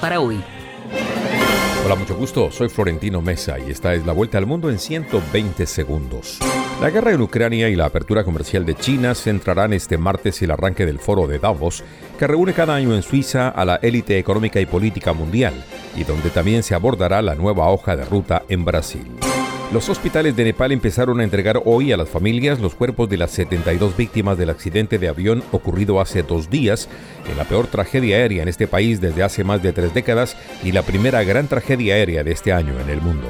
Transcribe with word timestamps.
Para 0.00 0.20
hoy. 0.20 0.40
Hola, 1.84 1.96
mucho 1.96 2.14
gusto. 2.14 2.52
Soy 2.52 2.68
Florentino 2.68 3.20
Mesa 3.20 3.58
y 3.58 3.72
esta 3.72 3.94
es 3.94 4.06
la 4.06 4.12
vuelta 4.12 4.38
al 4.38 4.46
mundo 4.46 4.70
en 4.70 4.78
120 4.78 5.66
segundos. 5.66 6.38
La 6.80 6.90
guerra 6.90 7.10
en 7.12 7.20
Ucrania 7.20 7.68
y 7.68 7.74
la 7.74 7.86
apertura 7.86 8.22
comercial 8.22 8.64
de 8.64 8.76
China 8.76 9.16
centrarán 9.16 9.72
este 9.72 9.98
martes 9.98 10.40
el 10.40 10.52
arranque 10.52 10.86
del 10.86 11.00
foro 11.00 11.26
de 11.26 11.40
Davos, 11.40 11.82
que 12.16 12.28
reúne 12.28 12.52
cada 12.52 12.76
año 12.76 12.94
en 12.94 13.02
Suiza 13.02 13.48
a 13.48 13.64
la 13.64 13.76
élite 13.76 14.18
económica 14.18 14.60
y 14.60 14.66
política 14.66 15.12
mundial, 15.12 15.54
y 15.96 16.04
donde 16.04 16.30
también 16.30 16.62
se 16.62 16.76
abordará 16.76 17.20
la 17.20 17.34
nueva 17.34 17.68
hoja 17.68 17.96
de 17.96 18.04
ruta 18.04 18.44
en 18.48 18.64
Brasil. 18.64 19.21
Los 19.72 19.88
hospitales 19.88 20.36
de 20.36 20.44
Nepal 20.44 20.70
empezaron 20.70 21.18
a 21.20 21.24
entregar 21.24 21.62
hoy 21.64 21.92
a 21.92 21.96
las 21.96 22.10
familias 22.10 22.60
los 22.60 22.74
cuerpos 22.74 23.08
de 23.08 23.16
las 23.16 23.30
72 23.30 23.96
víctimas 23.96 24.36
del 24.36 24.50
accidente 24.50 24.98
de 24.98 25.08
avión 25.08 25.42
ocurrido 25.50 25.98
hace 25.98 26.22
dos 26.22 26.50
días, 26.50 26.90
en 27.26 27.38
la 27.38 27.44
peor 27.44 27.68
tragedia 27.68 28.18
aérea 28.18 28.42
en 28.42 28.48
este 28.48 28.66
país 28.66 29.00
desde 29.00 29.22
hace 29.22 29.44
más 29.44 29.62
de 29.62 29.72
tres 29.72 29.94
décadas 29.94 30.36
y 30.62 30.72
la 30.72 30.82
primera 30.82 31.24
gran 31.24 31.48
tragedia 31.48 31.94
aérea 31.94 32.22
de 32.22 32.32
este 32.32 32.52
año 32.52 32.78
en 32.78 32.90
el 32.90 33.00
mundo. 33.00 33.26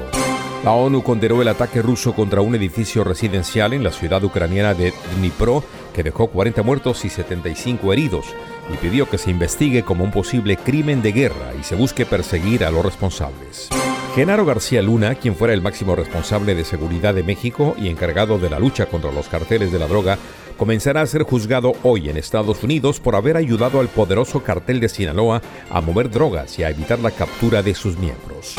La 0.65 0.71
ONU 0.71 1.01
condenó 1.01 1.41
el 1.41 1.47
ataque 1.47 1.81
ruso 1.81 2.13
contra 2.13 2.41
un 2.41 2.55
edificio 2.55 3.05
residencial 3.05 3.71
en 3.71 3.83
la 3.83 3.91
ciudad 3.91 4.21
ucraniana 4.21 4.73
de 4.73 4.93
Dnipro, 5.15 5.63
que 5.93 6.03
dejó 6.03 6.27
40 6.27 6.63
muertos 6.63 7.05
y 7.05 7.09
75 7.09 7.93
heridos, 7.93 8.25
y 8.73 8.77
pidió 8.77 9.09
que 9.09 9.17
se 9.17 9.31
investigue 9.31 9.83
como 9.83 10.03
un 10.03 10.11
posible 10.11 10.57
crimen 10.57 11.01
de 11.01 11.11
guerra 11.11 11.53
y 11.59 11.63
se 11.63 11.75
busque 11.75 12.05
perseguir 12.05 12.65
a 12.65 12.71
los 12.71 12.83
responsables. 12.83 13.69
Genaro 14.15 14.45
García 14.45 14.81
Luna, 14.81 15.15
quien 15.15 15.35
fuera 15.35 15.55
el 15.55 15.61
máximo 15.61 15.95
responsable 15.95 16.53
de 16.53 16.65
seguridad 16.65 17.15
de 17.15 17.23
México 17.23 17.75
y 17.79 17.87
encargado 17.87 18.37
de 18.37 18.49
la 18.49 18.59
lucha 18.59 18.85
contra 18.85 19.11
los 19.11 19.27
carteles 19.27 19.71
de 19.71 19.79
la 19.79 19.87
droga, 19.87 20.19
comenzará 20.57 21.01
a 21.01 21.07
ser 21.07 21.23
juzgado 21.23 21.73
hoy 21.81 22.09
en 22.09 22.17
Estados 22.17 22.63
Unidos 22.63 22.99
por 22.99 23.15
haber 23.15 23.37
ayudado 23.37 23.79
al 23.79 23.87
poderoso 23.87 24.43
cartel 24.43 24.79
de 24.79 24.89
Sinaloa 24.89 25.41
a 25.69 25.81
mover 25.81 26.11
drogas 26.11 26.59
y 26.59 26.63
a 26.63 26.69
evitar 26.69 26.99
la 26.99 27.09
captura 27.09 27.63
de 27.63 27.73
sus 27.73 27.97
miembros. 27.97 28.55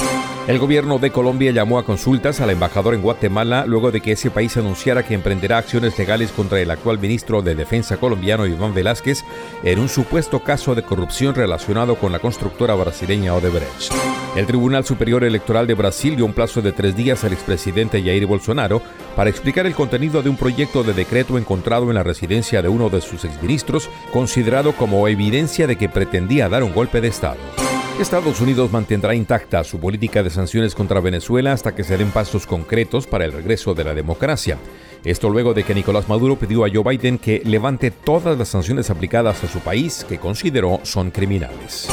El 0.46 0.58
gobierno 0.58 0.98
de 0.98 1.10
Colombia 1.10 1.52
llamó 1.52 1.78
a 1.78 1.86
consultas 1.86 2.42
al 2.42 2.50
embajador 2.50 2.92
en 2.92 3.00
Guatemala 3.00 3.64
luego 3.66 3.90
de 3.90 4.02
que 4.02 4.12
ese 4.12 4.30
país 4.30 4.54
anunciara 4.58 5.02
que 5.02 5.14
emprenderá 5.14 5.56
acciones 5.56 5.98
legales 5.98 6.32
contra 6.32 6.60
el 6.60 6.70
actual 6.70 6.98
ministro 6.98 7.40
de 7.40 7.54
Defensa 7.54 7.96
colombiano 7.96 8.46
Iván 8.46 8.74
Velázquez 8.74 9.24
en 9.62 9.78
un 9.78 9.88
supuesto 9.88 10.40
caso 10.40 10.74
de 10.74 10.82
corrupción 10.82 11.34
relacionado 11.34 11.96
con 11.96 12.12
la 12.12 12.18
constructora 12.18 12.74
brasileña 12.74 13.34
Odebrecht. 13.34 13.90
El 14.36 14.44
Tribunal 14.44 14.84
Superior 14.84 15.24
Electoral 15.24 15.66
de 15.66 15.72
Brasil 15.72 16.14
dio 16.14 16.26
un 16.26 16.34
plazo 16.34 16.60
de 16.60 16.72
tres 16.72 16.94
días 16.94 17.24
al 17.24 17.32
expresidente 17.32 18.02
Jair 18.02 18.26
Bolsonaro 18.26 18.82
para 19.16 19.30
explicar 19.30 19.64
el 19.64 19.74
contenido 19.74 20.22
de 20.22 20.28
un 20.28 20.36
proyecto 20.36 20.82
de 20.82 20.92
decreto 20.92 21.38
encontrado 21.38 21.88
en 21.88 21.94
la 21.94 22.02
residencia 22.02 22.60
de 22.60 22.68
uno 22.68 22.90
de 22.90 23.00
sus 23.00 23.24
exministros, 23.24 23.88
considerado 24.12 24.72
como 24.72 25.08
evidencia 25.08 25.66
de 25.66 25.76
que 25.76 25.88
pretendía 25.88 26.50
dar 26.50 26.64
un 26.64 26.74
golpe 26.74 27.00
de 27.00 27.08
Estado. 27.08 27.63
Estados 28.00 28.40
Unidos 28.40 28.72
mantendrá 28.72 29.14
intacta 29.14 29.62
su 29.62 29.78
política 29.78 30.24
de 30.24 30.30
sanciones 30.30 30.74
contra 30.74 30.98
Venezuela 30.98 31.52
hasta 31.52 31.76
que 31.76 31.84
se 31.84 31.96
den 31.96 32.10
pasos 32.10 32.44
concretos 32.44 33.06
para 33.06 33.24
el 33.24 33.32
regreso 33.32 33.72
de 33.72 33.84
la 33.84 33.94
democracia. 33.94 34.58
Esto 35.04 35.30
luego 35.30 35.54
de 35.54 35.62
que 35.62 35.76
Nicolás 35.76 36.08
Maduro 36.08 36.36
pidió 36.36 36.64
a 36.64 36.68
Joe 36.68 36.82
Biden 36.82 37.18
que 37.18 37.40
levante 37.44 37.92
todas 37.92 38.36
las 38.36 38.48
sanciones 38.48 38.90
aplicadas 38.90 39.44
a 39.44 39.46
su 39.46 39.60
país 39.60 40.04
que 40.08 40.18
consideró 40.18 40.80
son 40.82 41.12
criminales. 41.12 41.88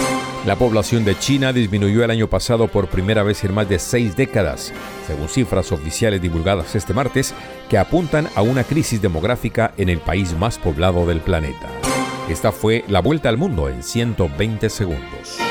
La 0.48 0.56
población 0.56 1.06
de 1.06 1.19
China 1.19 1.53
disminuyó 1.53 2.03
el 2.03 2.09
año 2.09 2.27
pasado 2.27 2.68
por 2.68 2.88
primera 2.88 3.21
vez 3.21 3.44
en 3.44 3.53
más 3.53 3.69
de 3.69 3.77
seis 3.77 4.15
décadas, 4.15 4.74
según 5.06 5.30
cifras 5.30 5.71
oficiales 5.71 6.19
divulgadas 6.19 6.74
este 6.74 6.95
martes, 6.95 7.36
que 7.69 7.77
apuntan 7.77 8.27
a 8.33 8.42
una 8.42 8.63
crisis 8.63 9.03
demográfica 9.03 9.74
en 9.77 9.89
el 9.89 10.00
país 10.00 10.36
más 10.36 10.57
poblado 10.57 11.06
del 11.06 11.19
planeta. 11.19 11.69
Esta 12.27 12.51
fue 12.51 12.86
la 12.88 13.01
vuelta 13.01 13.30
al 13.30 13.38
mundo 13.38 13.69
en 13.69 13.83
120 13.83 14.68
segundos. 14.69 15.50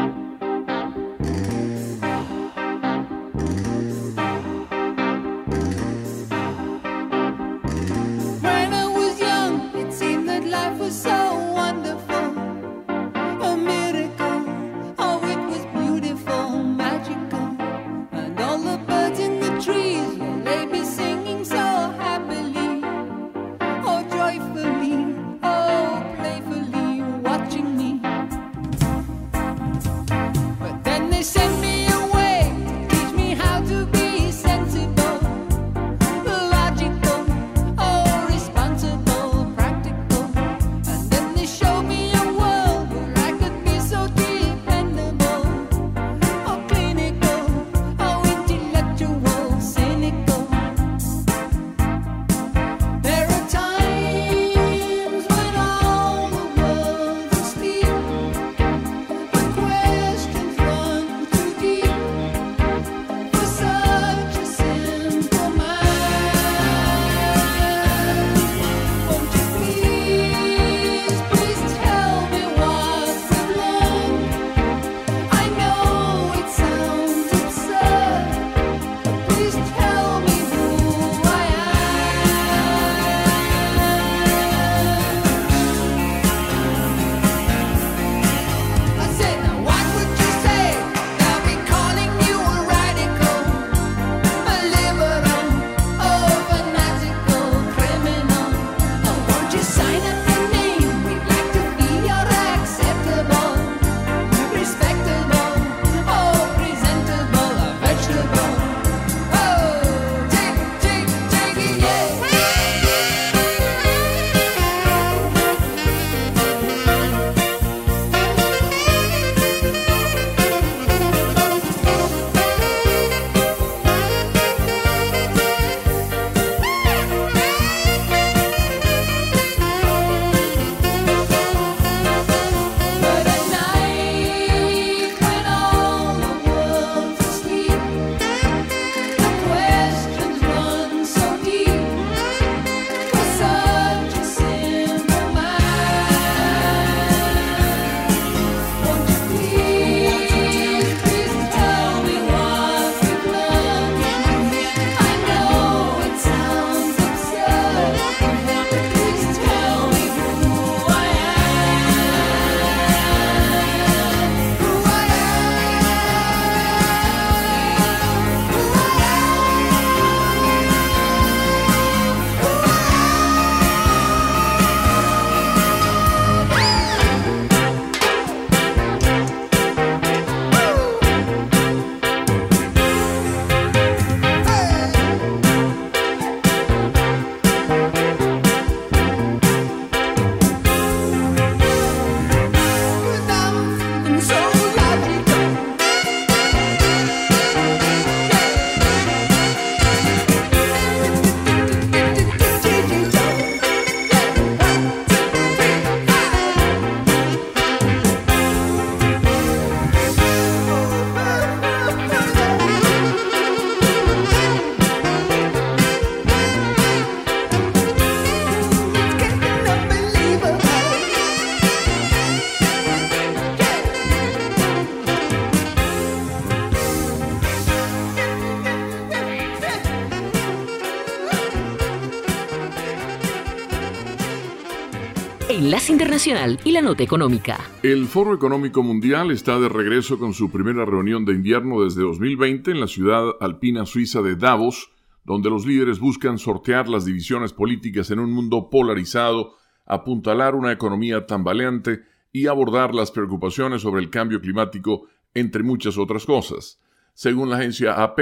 Y 236.23 236.71
la 236.71 236.83
Nota 236.83 237.01
Económica. 237.01 237.59
El 237.81 238.05
Foro 238.05 238.35
Económico 238.35 238.83
Mundial 238.83 239.31
está 239.31 239.59
de 239.59 239.67
regreso 239.67 240.19
con 240.19 240.35
su 240.35 240.51
primera 240.51 240.85
reunión 240.85 241.25
de 241.25 241.33
invierno 241.33 241.83
desde 241.83 242.03
2020 242.03 242.69
en 242.69 242.79
la 242.79 242.85
ciudad 242.85 243.31
alpina 243.39 243.87
suiza 243.87 244.21
de 244.21 244.35
Davos, 244.35 244.91
donde 245.23 245.49
los 245.49 245.65
líderes 245.65 245.99
buscan 245.99 246.37
sortear 246.37 246.87
las 246.87 247.05
divisiones 247.05 247.53
políticas 247.53 248.11
en 248.11 248.19
un 248.19 248.31
mundo 248.33 248.69
polarizado, 248.69 249.55
apuntalar 249.87 250.53
una 250.53 250.71
economía 250.71 251.25
tambaleante 251.25 252.01
y 252.31 252.45
abordar 252.45 252.93
las 252.93 253.09
preocupaciones 253.09 253.81
sobre 253.81 254.03
el 254.03 254.11
cambio 254.11 254.41
climático, 254.41 255.07
entre 255.33 255.63
muchas 255.63 255.97
otras 255.97 256.27
cosas. 256.27 256.79
Según 257.15 257.49
la 257.49 257.57
agencia 257.57 258.03
AP, 258.03 258.19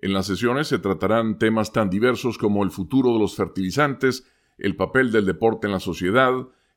en 0.00 0.14
las 0.14 0.24
sesiones 0.24 0.68
se 0.68 0.78
tratarán 0.78 1.36
temas 1.38 1.70
tan 1.70 1.90
diversos 1.90 2.38
como 2.38 2.64
el 2.64 2.70
futuro 2.70 3.12
de 3.12 3.18
los 3.18 3.36
fertilizantes, 3.36 4.26
el 4.56 4.74
papel 4.74 5.12
del 5.12 5.26
deporte 5.26 5.66
en 5.66 5.74
la 5.74 5.80
sociedad, 5.80 6.32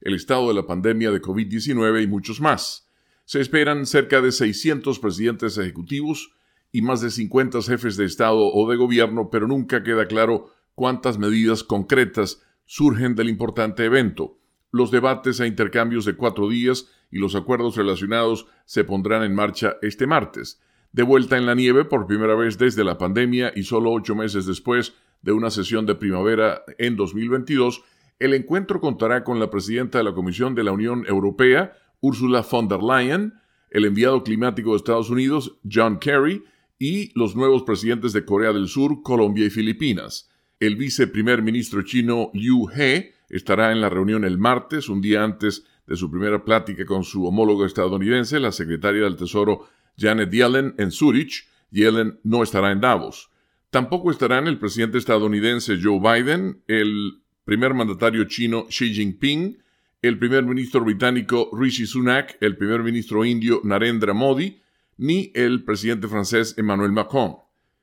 el 0.05 0.13
estado 0.13 0.47
de 0.47 0.53
la 0.53 0.67
pandemia 0.67 1.11
de 1.11 1.21
COVID-19 1.21 2.03
y 2.03 2.07
muchos 2.07 2.39
más. 2.39 2.87
Se 3.25 3.41
esperan 3.41 3.87
cerca 3.87 4.21
de 4.21 4.31
600 4.31 4.99
presidentes 4.99 5.57
ejecutivos 5.57 6.31
y 6.71 6.83
más 6.83 7.01
de 7.01 7.09
50 7.09 7.63
jefes 7.63 7.97
de 7.97 8.05
Estado 8.05 8.37
o 8.37 8.69
de 8.69 8.77
gobierno, 8.77 9.29
pero 9.31 9.47
nunca 9.47 9.81
queda 9.81 10.05
claro 10.07 10.51
cuántas 10.75 11.17
medidas 11.17 11.63
concretas 11.63 12.43
surgen 12.65 13.15
del 13.15 13.29
importante 13.29 13.83
evento. 13.83 14.37
Los 14.71 14.91
debates 14.91 15.39
e 15.39 15.47
intercambios 15.47 16.05
de 16.05 16.15
cuatro 16.15 16.49
días 16.49 16.87
y 17.09 17.17
los 17.17 17.33
acuerdos 17.33 17.75
relacionados 17.75 18.45
se 18.65 18.83
pondrán 18.83 19.23
en 19.23 19.33
marcha 19.33 19.77
este 19.81 20.05
martes. 20.05 20.61
De 20.91 21.01
vuelta 21.01 21.35
en 21.37 21.47
la 21.47 21.55
nieve 21.55 21.83
por 21.83 22.05
primera 22.05 22.35
vez 22.35 22.59
desde 22.59 22.83
la 22.83 22.99
pandemia 22.99 23.53
y 23.55 23.63
solo 23.63 23.91
ocho 23.91 24.13
meses 24.13 24.45
después 24.45 24.93
de 25.23 25.31
una 25.31 25.49
sesión 25.49 25.87
de 25.87 25.95
primavera 25.95 26.63
en 26.77 26.95
2022, 26.95 27.83
el 28.19 28.33
encuentro 28.33 28.79
contará 28.79 29.23
con 29.23 29.39
la 29.39 29.49
presidenta 29.49 29.97
de 29.97 30.03
la 30.03 30.13
Comisión 30.13 30.55
de 30.55 30.63
la 30.63 30.71
Unión 30.71 31.05
Europea, 31.07 31.73
Ursula 32.01 32.45
von 32.49 32.67
der 32.67 32.81
Leyen, 32.81 33.33
el 33.69 33.85
enviado 33.85 34.23
climático 34.23 34.71
de 34.71 34.77
Estados 34.77 35.09
Unidos, 35.09 35.57
John 35.69 35.99
Kerry, 35.99 36.43
y 36.79 37.17
los 37.17 37.35
nuevos 37.35 37.63
presidentes 37.63 38.13
de 38.13 38.25
Corea 38.25 38.53
del 38.53 38.67
Sur, 38.67 39.01
Colombia 39.01 39.45
y 39.45 39.49
Filipinas. 39.49 40.29
El 40.59 40.75
viceprimer 40.75 41.41
ministro 41.41 41.81
chino 41.83 42.31
Liu 42.33 42.69
He 42.69 43.13
estará 43.29 43.71
en 43.71 43.81
la 43.81 43.89
reunión 43.89 44.23
el 44.23 44.37
martes, 44.37 44.89
un 44.89 45.01
día 45.01 45.23
antes 45.23 45.65
de 45.87 45.95
su 45.95 46.09
primera 46.09 46.43
plática 46.43 46.85
con 46.85 47.03
su 47.03 47.25
homólogo 47.25 47.65
estadounidense, 47.65 48.39
la 48.39 48.51
secretaria 48.51 49.03
del 49.03 49.15
Tesoro 49.15 49.67
Janet 49.97 50.31
Yellen 50.31 50.75
en 50.77 50.91
Zurich, 50.91 51.47
Yellen 51.71 52.19
no 52.23 52.43
estará 52.43 52.71
en 52.71 52.81
Davos. 52.81 53.29
Tampoco 53.69 54.11
estarán 54.11 54.47
el 54.47 54.57
presidente 54.57 54.97
estadounidense 54.97 55.77
Joe 55.81 55.99
Biden, 55.99 56.63
el 56.67 57.24
primer 57.45 57.75
mandatario 57.75 58.25
chino 58.25 58.65
Xi 58.69 58.93
Jinping, 58.93 59.57
el 60.01 60.17
primer 60.17 60.43
ministro 60.43 60.83
británico 60.83 61.49
Rishi 61.53 61.85
Sunak, 61.85 62.37
el 62.41 62.57
primer 62.57 62.81
ministro 62.81 63.23
indio 63.23 63.61
Narendra 63.63 64.13
Modi, 64.13 64.61
ni 64.97 65.31
el 65.35 65.63
presidente 65.63 66.07
francés 66.07 66.55
Emmanuel 66.57 66.91
Macron. 66.91 67.37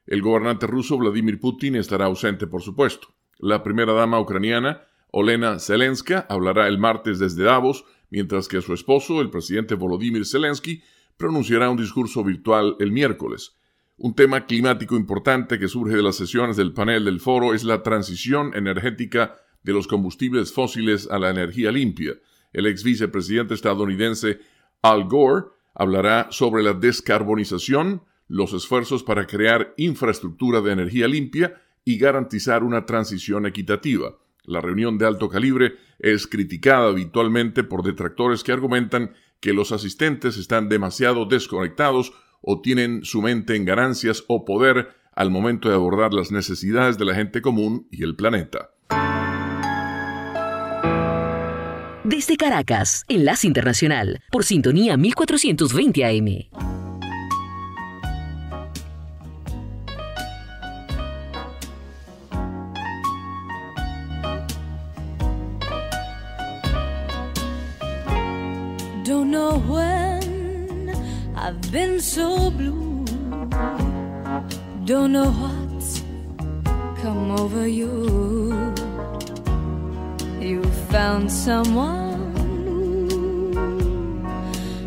El 0.06 0.20
gobernante 0.20 0.66
ruso 0.66 0.98
Vladimir 0.98 1.38
Putin 1.38 1.76
estará 1.76 2.06
ausente, 2.06 2.48
por 2.48 2.62
supuesto. 2.62 3.08
La 3.38 3.62
primera 3.62 3.92
dama 3.92 4.18
ucraniana, 4.20 4.82
Olena 5.12 5.60
Zelenska, 5.60 6.26
hablará 6.28 6.66
el 6.66 6.78
martes 6.78 7.20
desde 7.20 7.44
Davos, 7.44 7.84
mientras 8.10 8.48
que 8.48 8.62
su 8.62 8.74
esposo, 8.74 9.20
el 9.20 9.30
presidente 9.30 9.76
Volodymyr 9.76 10.26
Zelensky, 10.26 10.82
pronunciará 11.16 11.70
un 11.70 11.76
discurso 11.76 12.24
virtual 12.24 12.76
el 12.80 12.90
miércoles. 12.90 13.56
Un 13.96 14.14
tema 14.14 14.46
climático 14.46 14.96
importante 14.96 15.60
que 15.60 15.68
surge 15.68 15.94
de 15.94 16.02
las 16.02 16.16
sesiones 16.16 16.56
del 16.56 16.72
panel 16.72 17.04
del 17.04 17.20
foro 17.20 17.54
es 17.54 17.62
la 17.62 17.84
transición 17.84 18.52
energética 18.56 19.36
de 19.62 19.72
los 19.72 19.86
combustibles 19.86 20.52
fósiles 20.52 21.08
a 21.10 21.18
la 21.18 21.30
energía 21.30 21.70
limpia. 21.72 22.14
El 22.52 22.66
ex 22.66 22.82
vicepresidente 22.84 23.54
estadounidense 23.54 24.40
Al 24.82 25.04
Gore 25.04 25.46
hablará 25.74 26.28
sobre 26.30 26.62
la 26.62 26.74
descarbonización, 26.74 28.02
los 28.28 28.52
esfuerzos 28.52 29.02
para 29.02 29.26
crear 29.26 29.74
infraestructura 29.76 30.60
de 30.60 30.72
energía 30.72 31.08
limpia 31.08 31.62
y 31.84 31.98
garantizar 31.98 32.62
una 32.62 32.86
transición 32.86 33.46
equitativa. 33.46 34.18
La 34.44 34.60
reunión 34.60 34.98
de 34.98 35.06
alto 35.06 35.28
calibre 35.28 35.74
es 35.98 36.26
criticada 36.26 36.88
habitualmente 36.88 37.62
por 37.62 37.82
detractores 37.82 38.42
que 38.42 38.52
argumentan 38.52 39.14
que 39.40 39.52
los 39.52 39.72
asistentes 39.72 40.36
están 40.36 40.68
demasiado 40.68 41.26
desconectados 41.26 42.12
o 42.40 42.60
tienen 42.60 43.04
su 43.04 43.22
mente 43.22 43.54
en 43.54 43.64
ganancias 43.64 44.24
o 44.26 44.44
poder 44.44 44.94
al 45.14 45.30
momento 45.30 45.68
de 45.68 45.74
abordar 45.74 46.12
las 46.12 46.32
necesidades 46.32 46.98
de 46.98 47.04
la 47.04 47.14
gente 47.14 47.42
común 47.42 47.86
y 47.90 48.02
el 48.02 48.16
planeta. 48.16 48.70
Desde 52.12 52.36
Caracas, 52.36 53.04
Enlace 53.08 53.46
Internacional, 53.46 54.20
por 54.30 54.44
sintonía 54.44 54.98
1420 54.98 56.04
AM. 56.04 56.26
I've 71.34 71.72
been 71.72 71.98
so 71.98 72.50
blue. 72.50 73.06
Don't 74.84 75.12
know 75.12 75.32
what's 75.32 76.02
come 77.00 77.30
over 77.32 77.66
you. 77.66 78.81
You 80.42 80.62
found 80.90 81.30
someone. 81.30 82.34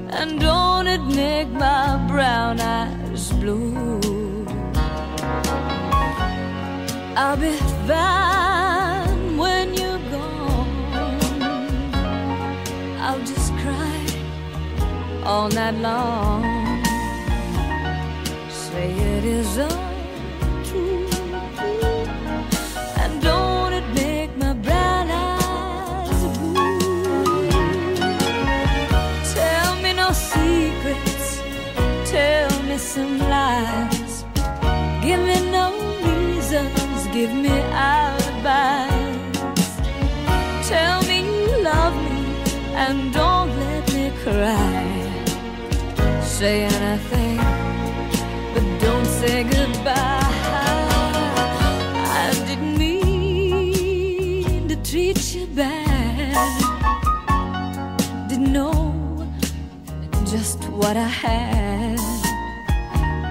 And 0.09 0.39
don't 0.39 0.87
it 0.87 1.01
make 1.01 1.49
my 1.49 1.97
brown 2.09 2.59
eyes 2.59 3.31
blue? 3.39 4.45
I'll 7.15 7.37
be 7.37 7.55
fine 7.87 9.37
when 9.37 9.73
you're 9.73 10.03
gone. 10.11 11.13
I'll 12.99 13.23
just 13.31 13.53
cry 13.61 14.05
all 15.23 15.47
night 15.49 15.75
long 15.75 16.65
say 18.75 18.91
it 18.91 19.23
is 19.23 19.57
untrue. 19.57 19.84
Cry. 44.25 44.83
Say 46.23 46.63
anything 46.63 47.37
but 48.53 48.65
don't 48.85 49.09
say 49.19 49.43
goodbye. 49.43 50.31
I 52.23 52.25
didn't 52.47 52.75
mean 52.83 54.67
to 54.67 54.75
treat 54.89 55.19
you 55.35 55.45
bad. 55.61 56.55
Didn't 58.29 58.51
know 58.51 58.75
just 60.33 60.59
what 60.81 60.95
I 60.97 61.11
had. 61.25 61.99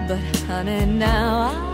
But 0.09 0.23
honey, 0.47 0.87
now 0.87 1.31
I 1.71 1.74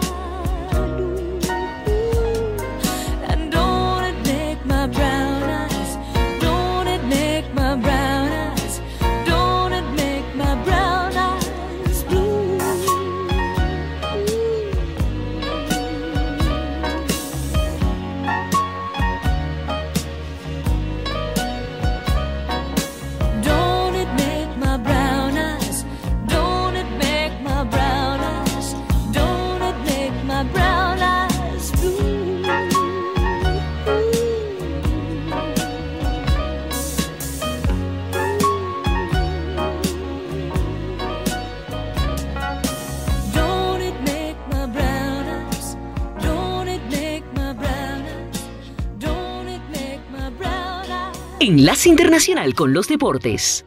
Enlace 51.43 51.89
Internacional 51.89 52.55
con 52.55 52.75
los 52.75 52.87
Deportes. 52.87 53.65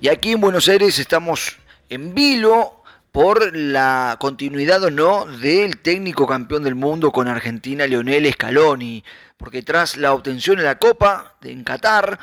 Y 0.00 0.06
aquí 0.06 0.30
en 0.30 0.40
Buenos 0.40 0.68
Aires 0.68 1.00
estamos 1.00 1.56
en 1.88 2.14
vilo 2.14 2.84
por 3.10 3.56
la 3.56 4.16
continuidad 4.20 4.84
o 4.84 4.90
no 4.92 5.26
del 5.26 5.78
técnico 5.78 6.28
campeón 6.28 6.62
del 6.62 6.76
mundo 6.76 7.10
con 7.10 7.26
Argentina, 7.26 7.88
Leonel 7.88 8.32
Scaloni, 8.32 9.02
porque 9.36 9.62
tras 9.62 9.96
la 9.96 10.12
obtención 10.12 10.58
de 10.58 10.62
la 10.62 10.78
Copa 10.78 11.34
en 11.42 11.64
Qatar, 11.64 12.20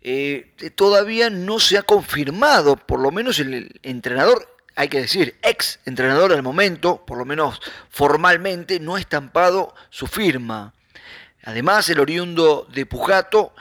eh, 0.00 0.52
todavía 0.76 1.28
no 1.28 1.58
se 1.58 1.76
ha 1.76 1.82
confirmado, 1.82 2.76
por 2.76 3.00
lo 3.00 3.10
menos 3.10 3.40
el 3.40 3.80
entrenador, 3.82 4.46
hay 4.76 4.86
que 4.86 5.00
decir, 5.00 5.36
ex 5.42 5.80
entrenador 5.86 6.32
al 6.32 6.44
momento, 6.44 7.04
por 7.04 7.18
lo 7.18 7.24
menos 7.24 7.60
formalmente, 7.90 8.78
no 8.78 8.94
ha 8.94 9.00
estampado 9.00 9.74
su 9.90 10.06
firma. 10.06 10.72
Además, 11.42 11.88
el 11.88 11.98
oriundo 11.98 12.68
de 12.72 12.86
Pujato 12.86 13.54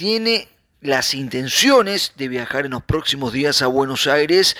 tiene 0.00 0.48
las 0.80 1.12
intenciones 1.12 2.14
de 2.16 2.28
viajar 2.28 2.64
en 2.64 2.70
los 2.70 2.82
próximos 2.82 3.34
días 3.34 3.60
a 3.60 3.66
Buenos 3.66 4.06
Aires 4.06 4.56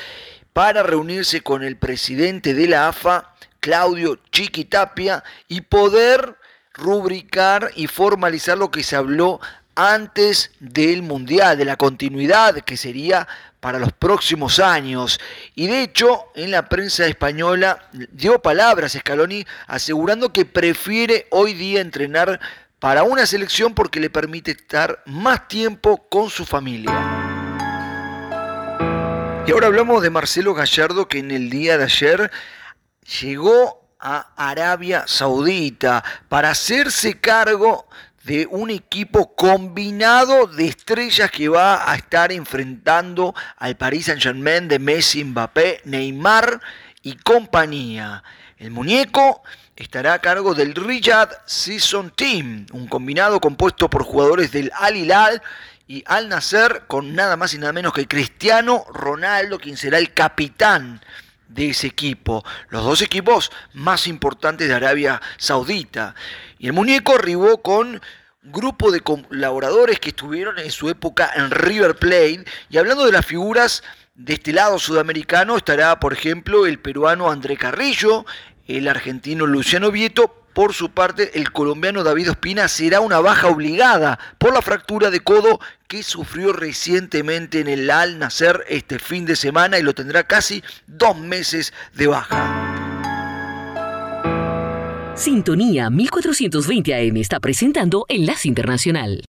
para 0.52 0.82
reunirse 0.82 1.40
con 1.40 1.62
el 1.62 1.78
presidente 1.78 2.52
de 2.52 2.68
la 2.68 2.88
AFA, 2.88 3.34
Claudio 3.58 4.18
Chiquitapia, 4.30 5.24
y 5.48 5.62
poder 5.62 6.36
rubricar 6.74 7.70
y 7.74 7.86
formalizar 7.86 8.58
lo 8.58 8.70
que 8.70 8.82
se 8.82 8.96
habló 8.96 9.40
antes 9.74 10.50
del 10.60 11.02
Mundial, 11.02 11.56
de 11.56 11.64
la 11.64 11.76
continuidad 11.76 12.56
que 12.56 12.76
sería 12.76 13.26
para 13.60 13.78
los 13.78 13.92
próximos 13.92 14.58
años. 14.58 15.20
Y 15.54 15.68
de 15.68 15.82
hecho, 15.82 16.26
en 16.34 16.50
la 16.50 16.68
prensa 16.68 17.06
española 17.06 17.88
dio 18.12 18.40
palabras 18.40 18.92
Scaloni 18.92 19.46
asegurando 19.66 20.34
que 20.34 20.44
prefiere 20.44 21.28
hoy 21.30 21.54
día 21.54 21.80
entrenar 21.80 22.40
para 22.80 23.02
una 23.02 23.26
selección 23.26 23.74
porque 23.74 24.00
le 24.00 24.10
permite 24.10 24.52
estar 24.52 25.02
más 25.06 25.46
tiempo 25.46 26.08
con 26.08 26.30
su 26.30 26.46
familia. 26.46 26.92
Y 29.46 29.52
ahora 29.52 29.66
hablamos 29.66 30.02
de 30.02 30.10
Marcelo 30.10 30.54
Gallardo 30.54 31.06
que 31.06 31.18
en 31.18 31.30
el 31.30 31.50
día 31.50 31.76
de 31.76 31.84
ayer 31.84 32.30
llegó 33.20 33.94
a 34.00 34.32
Arabia 34.34 35.04
Saudita 35.06 36.02
para 36.28 36.50
hacerse 36.50 37.20
cargo 37.20 37.86
de 38.24 38.46
un 38.50 38.70
equipo 38.70 39.34
combinado 39.34 40.46
de 40.46 40.66
estrellas 40.66 41.30
que 41.30 41.48
va 41.48 41.90
a 41.90 41.94
estar 41.96 42.32
enfrentando 42.32 43.34
al 43.56 43.76
Paris 43.76 44.06
Saint-Germain 44.06 44.68
de 44.68 44.78
Messi, 44.78 45.22
Mbappé, 45.24 45.82
Neymar 45.84 46.60
y 47.02 47.16
compañía. 47.16 48.22
El 48.56 48.70
muñeco 48.70 49.42
estará 49.80 50.12
a 50.12 50.18
cargo 50.20 50.54
del 50.54 50.74
Riyadh 50.74 51.32
Season 51.46 52.10
Team, 52.10 52.66
un 52.72 52.86
combinado 52.86 53.40
compuesto 53.40 53.88
por 53.88 54.02
jugadores 54.02 54.52
del 54.52 54.70
Al 54.74 54.94
Hilal 54.94 55.42
y 55.88 56.04
Al 56.06 56.28
Nasser 56.28 56.82
con 56.86 57.14
nada 57.14 57.38
más 57.38 57.54
y 57.54 57.58
nada 57.58 57.72
menos 57.72 57.94
que 57.94 58.06
Cristiano 58.06 58.84
Ronaldo, 58.92 59.58
quien 59.58 59.78
será 59.78 59.96
el 59.96 60.12
capitán 60.12 61.00
de 61.48 61.70
ese 61.70 61.86
equipo, 61.86 62.44
los 62.68 62.84
dos 62.84 63.00
equipos 63.00 63.50
más 63.72 64.06
importantes 64.06 64.68
de 64.68 64.74
Arabia 64.74 65.20
Saudita. 65.38 66.14
Y 66.58 66.66
el 66.66 66.74
muñeco 66.74 67.14
arribó 67.14 67.62
con 67.62 68.02
grupo 68.42 68.90
de 68.90 69.00
colaboradores 69.00 69.98
que 69.98 70.10
estuvieron 70.10 70.58
en 70.58 70.70
su 70.70 70.90
época 70.90 71.30
en 71.34 71.50
River 71.50 71.96
Plate. 71.96 72.44
Y 72.68 72.76
hablando 72.76 73.06
de 73.06 73.12
las 73.12 73.24
figuras 73.24 73.82
de 74.14 74.34
este 74.34 74.52
lado 74.52 74.78
sudamericano, 74.78 75.56
estará, 75.56 75.98
por 75.98 76.12
ejemplo, 76.12 76.66
el 76.66 76.78
peruano 76.78 77.30
André 77.30 77.56
Carrillo, 77.56 78.26
el 78.76 78.88
argentino 78.88 79.46
Luciano 79.46 79.90
Vieto. 79.90 80.34
Por 80.52 80.74
su 80.74 80.90
parte, 80.90 81.38
el 81.38 81.52
colombiano 81.52 82.02
David 82.02 82.32
Ospina 82.32 82.66
será 82.68 83.00
una 83.00 83.20
baja 83.20 83.46
obligada 83.46 84.18
por 84.38 84.52
la 84.52 84.62
fractura 84.62 85.10
de 85.10 85.20
codo 85.20 85.60
que 85.86 86.02
sufrió 86.02 86.52
recientemente 86.52 87.60
en 87.60 87.68
el 87.68 87.88
Al 87.90 88.18
Nacer 88.18 88.64
este 88.68 88.98
fin 88.98 89.26
de 89.26 89.36
semana 89.36 89.78
y 89.78 89.82
lo 89.82 89.94
tendrá 89.94 90.24
casi 90.24 90.62
dos 90.86 91.16
meses 91.16 91.72
de 91.94 92.08
baja. 92.08 92.80
Sintonía 95.14 95.90
1420 95.90 96.94
AM 96.94 97.16
está 97.18 97.40
presentando 97.40 98.06
Enlace 98.08 98.48
Internacional. 98.48 99.22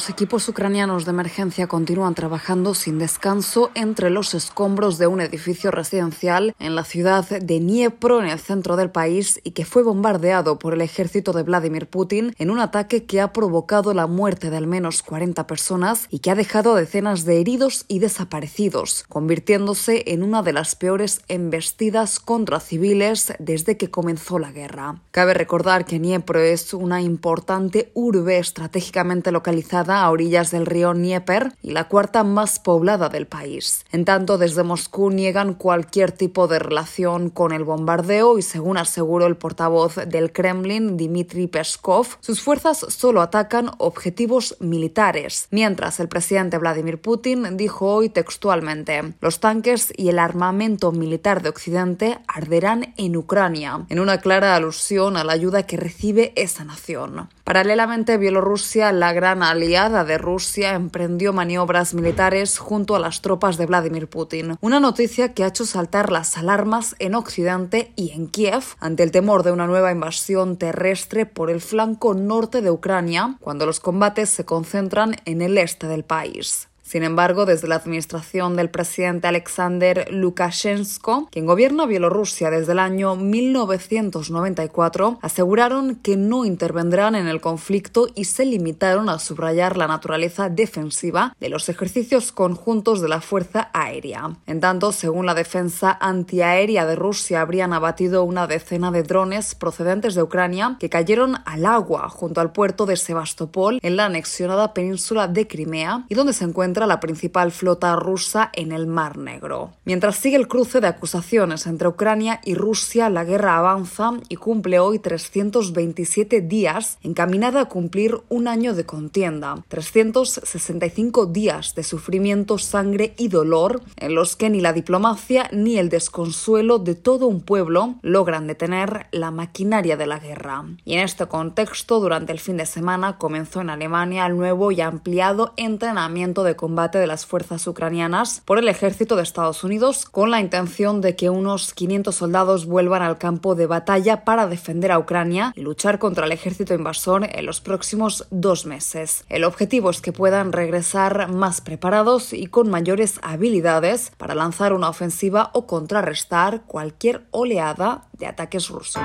Equipos 0.09 0.49
ucranianos 0.49 1.05
de 1.05 1.11
emergencia 1.11 1.67
continúan 1.67 2.15
trabajando 2.15 2.75
sin 2.75 2.99
descanso 2.99 3.71
entre 3.75 4.09
los 4.09 4.35
escombros 4.35 4.99
de 4.99 5.09
un 5.09 5.21
edificio 5.21 5.73
residencial 5.73 6.55
en 6.61 6.77
la 6.77 6.85
ciudad 6.85 7.29
de 7.29 7.59
Dniepro, 7.59 8.23
en 8.23 8.29
el 8.29 8.39
centro 8.39 8.77
del 8.77 8.91
país, 8.91 9.41
y 9.43 9.51
que 9.51 9.65
fue 9.65 9.83
bombardeado 9.83 10.61
por 10.61 10.75
el 10.75 10.81
ejército 10.81 11.33
de 11.33 11.43
Vladimir 11.43 11.89
Putin 11.89 12.35
en 12.39 12.51
un 12.51 12.61
ataque 12.61 13.05
que 13.05 13.21
ha 13.21 13.33
provocado 13.33 13.95
la 13.95 14.07
muerte 14.07 14.49
de 14.49 14.57
al 14.57 14.69
menos 14.69 15.03
40 15.03 15.47
personas 15.49 16.07
y 16.09 16.21
que 16.21 16.31
ha 16.31 16.37
dejado 16.37 16.77
decenas 16.77 17.25
de 17.25 17.41
heridos 17.41 17.85
y 17.89 17.99
desaparecidos, 17.99 19.05
convirtiéndose 19.09 20.05
en 20.13 20.23
una 20.23 20.43
de 20.43 20.53
las 20.53 20.77
peores 20.77 21.23
embestidas 21.27 22.21
contra 22.21 22.61
civiles 22.61 23.35
desde 23.41 23.77
que 23.77 23.91
comenzó 23.91 24.39
la 24.39 24.53
guerra. 24.53 25.03
Cabe 25.11 25.35
recordar 25.35 25.85
que 25.85 25.99
Dniepro 25.99 26.41
es 26.41 26.73
una 26.75 27.03
importante 27.03 27.91
urbe 27.95 28.39
estratégicamente 28.39 29.33
localizada 29.33 29.96
a 30.03 30.11
orillas 30.11 30.51
del 30.51 30.67
río 30.67 30.93
Dnieper 30.95 31.53
y 31.63 31.73
la 31.73 31.89
cuarta 31.89 32.25
más 32.25 32.59
poblada 32.59 33.09
del 33.09 33.27
país. 33.27 33.85
En 33.93 34.05
tanto, 34.05 34.39
desde 34.39 34.63
Moscú 34.63 35.11
niegan 35.11 35.55
cualquier 35.55 36.13
tipo 36.13 36.49
de 36.49 36.59
relación 36.59 37.31
con 37.31 37.53
el 37.53 37.65
bombardeo 37.65 38.39
y, 38.39 38.43
según 38.43 38.79
aseguró 38.79 39.27
el 39.27 39.37
portavoz 39.37 39.97
del 40.07 40.33
Kremlin, 40.33 40.97
Dmitry 40.97 41.47
Peskov, 41.47 42.07
sus 42.21 42.41
fuerzas 42.41 42.79
solo 42.89 43.21
atacan 43.21 43.71
objetivos 43.79 44.57
militares, 44.61 45.49
mientras 45.51 46.01
el 46.01 46.09
presidente 46.09 46.59
Vladimir 46.59 47.01
Putin 47.01 47.57
dijo 47.57 47.87
hoy 47.93 48.09
textualmente: 48.09 49.15
Los 49.21 49.41
tanques 49.41 49.93
y 49.97 50.09
el 50.09 50.19
armamento 50.19 50.93
militar 50.93 51.43
de 51.43 51.49
Occidente 51.49 52.19
arderán 52.27 52.95
en 52.97 53.17
Ucrania, 53.17 53.87
en 53.89 54.01
una 54.01 54.19
clara 54.19 54.57
alusión 54.57 55.17
a 55.17 55.25
la 55.25 55.33
ayuda 55.33 55.65
que 55.65 55.77
recibe 55.77 56.33
esa 56.37 56.65
nación. 56.65 57.29
Paralelamente, 57.45 58.19
Bielorrusia, 58.19 58.91
la 58.93 59.13
gran 59.13 59.43
aliada 59.43 59.86
de 59.89 60.19
Rusia, 60.19 60.75
emprendió 60.75 61.33
maniobras 61.33 61.95
militares 61.95 62.59
junto 62.59 62.97
a 62.97 62.99
las 62.99 63.23
tropas 63.23 63.57
de 63.57 63.67
Vladimir 63.67 64.09
Putin. 64.09 64.57
Una 64.61 64.81
noticia 64.81 65.33
que 65.33 65.45
ha 65.45 65.49
hecho 65.49 65.65
saltar 65.65 66.11
las 66.11 66.37
alarmas 66.37 66.97
en 66.99 67.15
Occidente 67.15 67.93
y 67.95 68.11
en 68.11 68.27
Kiev 68.27 68.65
ante 68.81 69.05
el 69.05 69.13
temor 69.13 69.45
de 69.45 69.53
una 69.53 69.67
nueva 69.67 69.93
invasión 69.93 70.57
terrestre 70.57 71.25
por 71.25 71.51
el 71.51 71.61
flanco 71.61 72.15
norte 72.15 72.63
de 72.63 72.71
Ucrania, 72.71 73.37
cuando 73.41 73.65
los 73.65 73.79
combates 73.79 74.29
se 74.31 74.45
concentran 74.45 75.17
en 75.25 75.41
el 75.41 75.57
este 75.57 75.87
del 75.87 76.05
país. 76.05 76.69
Sin 76.87 77.03
embargo, 77.03 77.47
desde 77.47 77.67
la 77.67 77.75
administración 77.75 78.55
del 78.55 78.71
presidente 78.71 79.27
Alexander 79.27 80.07
Lukashenko, 80.09 81.29
quien 81.33 81.45
gobierna 81.45 81.85
Bielorrusia 81.85 82.49
desde 82.49 82.73
el 82.73 82.79
año 82.79 83.17
1994, 83.17 85.19
aseguraron 85.21 85.97
que 85.97 86.17
no 86.17 86.45
intervendrán 86.45 87.17
en 87.17 87.27
el 87.27 87.41
conflicto 87.41 88.07
y 88.15 88.27
se 88.27 88.45
limitaron 88.45 89.09
a 89.09 89.19
subrayar 89.19 89.77
la 89.77 89.89
naturaleza 89.89 90.49
defensiva 90.49 91.35
de 91.41 91.49
los 91.49 91.69
ejercicios 91.69 92.31
conjuntos 92.31 93.01
de 93.01 93.09
la 93.09 93.21
Fuerza 93.21 93.69
Aérea. 93.73 94.37
En 94.47 94.61
tanto, 94.61 94.93
según 94.93 95.27
la 95.27 95.35
defensa 95.35 95.99
antiaérea 96.01 96.87
de 96.87 96.95
Rusia, 96.95 97.41
habrían 97.41 97.73
abatido 97.73 98.23
una 98.23 98.47
decena 98.47 98.93
de 98.93 99.03
drones 99.03 99.57
procedentes 99.57 100.15
de 100.15 100.23
Ucrania 100.23 100.77
que 100.79 100.89
cayeron 100.89 101.39
al 101.47 101.67
agua 101.67 102.09
junto 102.11 102.41
al 102.41 102.53
puerto 102.53 102.87
de 102.87 102.97
Sebastopol 102.97 103.81
en 103.83 103.97
la 103.97 104.05
anexionada 104.05 104.73
península 104.73 105.27
de 105.27 105.49
Crimea 105.49 106.05
y 106.09 106.15
donde 106.15 106.33
se 106.33 106.45
encuentra 106.45 106.76
la 106.85 107.01
principal 107.01 107.53
flota 107.53 107.97
rusa 107.97 108.51
en 108.53 108.73
el 108.73 108.87
Mar 108.87 109.17
Negro. 109.17 109.73
Mientras 109.87 110.17
sigue 110.17 110.37
el 110.37 110.49
cruce 110.49 110.81
de 110.81 110.89
acusaciones 110.89 111.67
entre 111.67 111.89
Ucrania 111.89 112.41
y 112.45 112.55
Rusia, 112.55 113.09
la 113.09 113.25
guerra 113.25 113.57
avanza 113.57 114.13
y 114.29 114.37
cumple 114.37 114.79
hoy 114.79 114.99
327 114.99 116.43
días 116.43 116.99
encaminada 117.03 117.63
a 117.63 117.69
cumplir 117.69 118.21
un 118.29 118.49
año 118.49 118.75
de 118.75 118.85
contienda, 118.85 119.65
365 119.69 121.27
días 121.27 121.75
de 121.75 121.85
sufrimiento, 121.85 122.59
sangre 122.59 123.15
y 123.17 123.29
dolor 123.29 123.81
en 123.97 124.15
los 124.15 124.37
que 124.37 124.51
ni 124.51 124.61
la 124.61 124.73
diplomacia 124.73 125.49
ni 125.53 125.79
el 125.79 125.89
desconsuelo 125.89 126.79
de 126.79 126.97
todo 126.97 127.29
un 127.29 127.41
pueblo 127.41 127.95
logran 128.03 128.47
detener 128.47 129.07
la 129.13 129.31
maquinaria 129.31 129.97
de 129.97 130.07
la 130.07 130.19
guerra. 130.19 130.65
Y 130.85 130.95
en 130.95 131.01
este 131.01 131.27
contexto, 131.27 132.01
durante 132.01 132.33
el 132.33 132.41
fin 132.41 132.57
de 132.57 132.67
semana 132.67 133.19
comenzó 133.19 133.61
en 133.61 133.71
Alemania 133.71 134.27
el 134.27 134.37
nuevo 134.37 134.73
y 134.73 134.81
ampliado 134.81 135.53
entrenamiento 135.57 136.43
de 136.43 136.57
combate 136.67 136.99
de 136.99 137.07
las 137.07 137.27
fuerzas 137.27 137.65
ucranianas 137.69 138.43
por 138.45 138.59
el 138.59 138.67
ejército 138.67 139.15
de 139.15 139.23
Estados 139.23 139.63
Unidos 139.63 140.05
con 140.05 140.33
la 140.33 140.41
intención 140.41 141.01
de 141.01 141.15
que 141.15 141.31
unos 141.31 141.73
500 141.73 142.13
soldados 142.13 142.67
vuelvan 142.67 143.03
al 143.03 143.19
campo 143.19 143.55
de 143.55 143.69
batalla 143.69 144.25
para 144.25 144.49
defender 144.49 144.91
a 144.91 144.99
Ucrania 144.99 145.53
y 145.55 145.61
luchar 145.61 146.01
contra 146.01 146.27
el 146.27 146.33
ejército 146.33 146.75
invasor 146.75 147.29
en 147.31 147.47
los 147.47 147.61
próximos 147.61 148.27
dos 148.33 148.67
meses. 148.67 149.25
El 149.29 149.45
objetivo 149.45 149.91
es 149.91 150.01
que 150.01 150.11
puedan 150.11 150.51
regresar 150.51 151.31
más 151.31 151.61
preparados 151.61 152.33
y 152.33 152.49
con 152.49 152.69
mayores 152.69 153.21
habilidades 153.23 154.11
para 154.17 154.35
lanzar 154.35 154.73
una 154.73 154.89
ofensiva 154.89 155.51
o 155.53 155.69
contrarrestar 155.69 156.63
cualquier 156.67 157.29
oleada 157.31 158.09
de 158.19 158.27
ataques 158.27 158.71
rusos. 158.71 159.05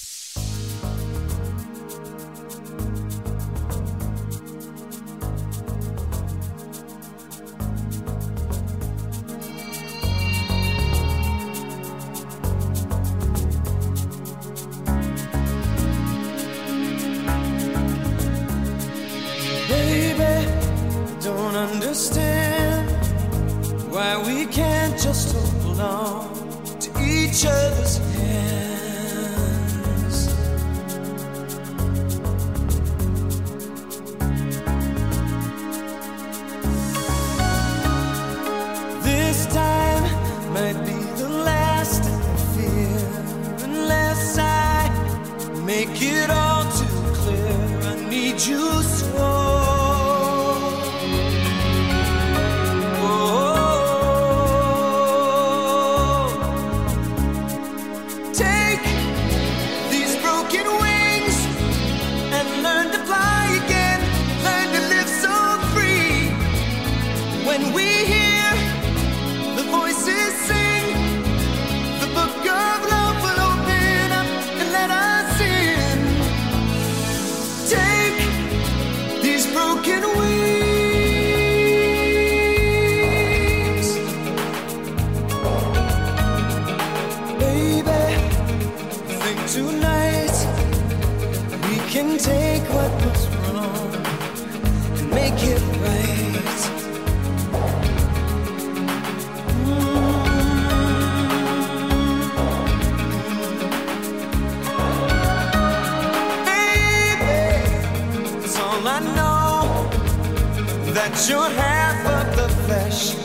That 111.21 111.29
you're 111.29 111.49
half 111.49 112.05
of 112.07 112.35
the 112.35 112.49
flesh 112.65 113.15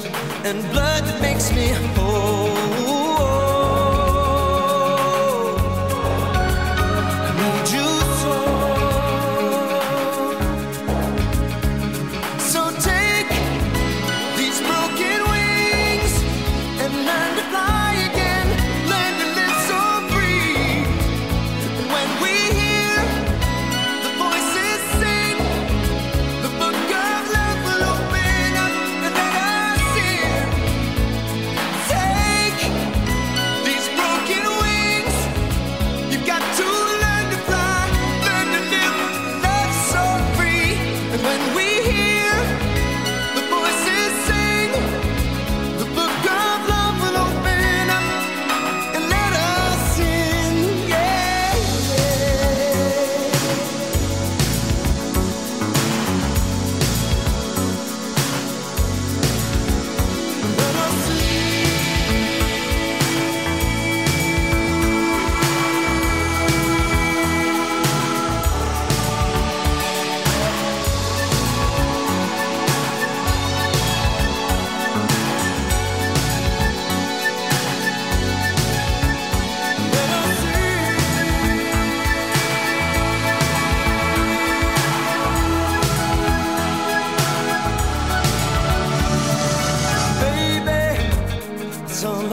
and 0.45 0.61
blood 0.71 1.03
that 1.05 1.23
makes 1.23 1.51
me 1.53 1.69
whole. 1.95 2.96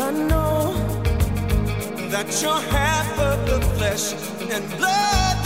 I 0.06 0.12
know 0.12 0.74
that 2.10 2.28
you're 2.42 2.64
half 2.78 3.18
of 3.18 3.48
the 3.48 3.62
flesh 3.78 4.12
and 4.52 4.70
blood. 4.78 5.43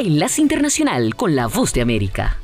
Enlace 0.00 0.40
Internacional 0.40 1.14
con 1.14 1.36
la 1.36 1.46
Voz 1.46 1.74
de 1.74 1.82
América. 1.82 2.38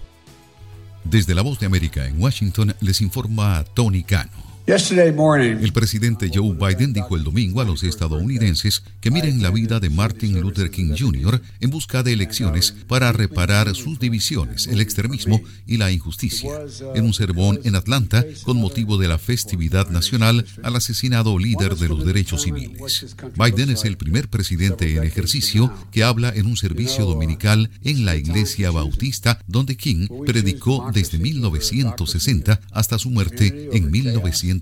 Desde 1.05 1.35
la 1.35 1.43
Voz 1.43 1.59
de 1.59 1.67
América 1.67 2.07
en 2.07 2.21
Washington 2.21 2.75
les 2.81 3.01
informa 3.01 3.65
Tony 3.75 4.03
Cano. 4.03 4.56
El 4.67 5.73
presidente 5.73 6.29
Joe 6.35 6.57
Biden 6.57 6.93
dijo 6.93 7.15
el 7.15 7.23
domingo 7.23 7.61
a 7.61 7.65
los 7.65 7.85
estadounidenses 7.85 8.83
que 9.01 9.13
miren 9.13 9.41
la 9.41 9.53
vida 9.53 9.79
de 9.79 9.91
Martin 9.91 10.41
Luther 10.41 10.73
King 10.73 10.93
Jr. 10.99 11.41
en 11.61 11.71
busca 11.71 12.03
de 12.03 12.13
elecciones 12.13 12.75
para 12.89 13.13
reparar 13.13 13.73
sus 13.77 14.01
divisiones, 14.01 14.67
el 14.67 14.81
extremismo 14.81 15.41
y 15.69 15.77
la 15.77 15.93
injusticia. 15.93 16.51
En 16.97 17.05
un 17.05 17.15
sermón 17.15 17.61
en 17.63 17.77
Atlanta, 17.77 18.25
con 18.43 18.57
motivo 18.57 18.99
de 18.99 19.07
la 19.07 19.19
festividad 19.19 19.89
nacional 19.91 20.45
al 20.65 20.75
asesinado 20.75 21.39
líder 21.39 21.77
de 21.77 21.87
los 21.87 22.05
derechos 22.05 22.43
civiles. 22.43 23.15
Biden 23.39 23.71
es 23.71 23.85
el 23.85 23.97
primer 23.97 24.29
presidente 24.29 24.97
en 24.97 25.05
ejercicio 25.05 25.73
que 25.93 26.03
habla 26.03 26.33
en 26.35 26.47
un 26.47 26.57
servicio 26.57 27.05
dominical 27.05 27.71
en 27.85 28.05
la 28.05 28.17
iglesia 28.17 28.73
bautista 28.73 29.39
donde 29.47 29.77
King 29.77 30.09
predicó 30.27 30.91
desde 30.93 31.19
1960 31.19 32.61
hasta 32.73 32.99
su 32.99 33.11
muerte 33.11 33.69
en 33.73 33.93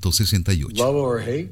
1968. 0.01 0.77
love 0.77 0.97
or 0.97 1.21
hate, 1.21 1.51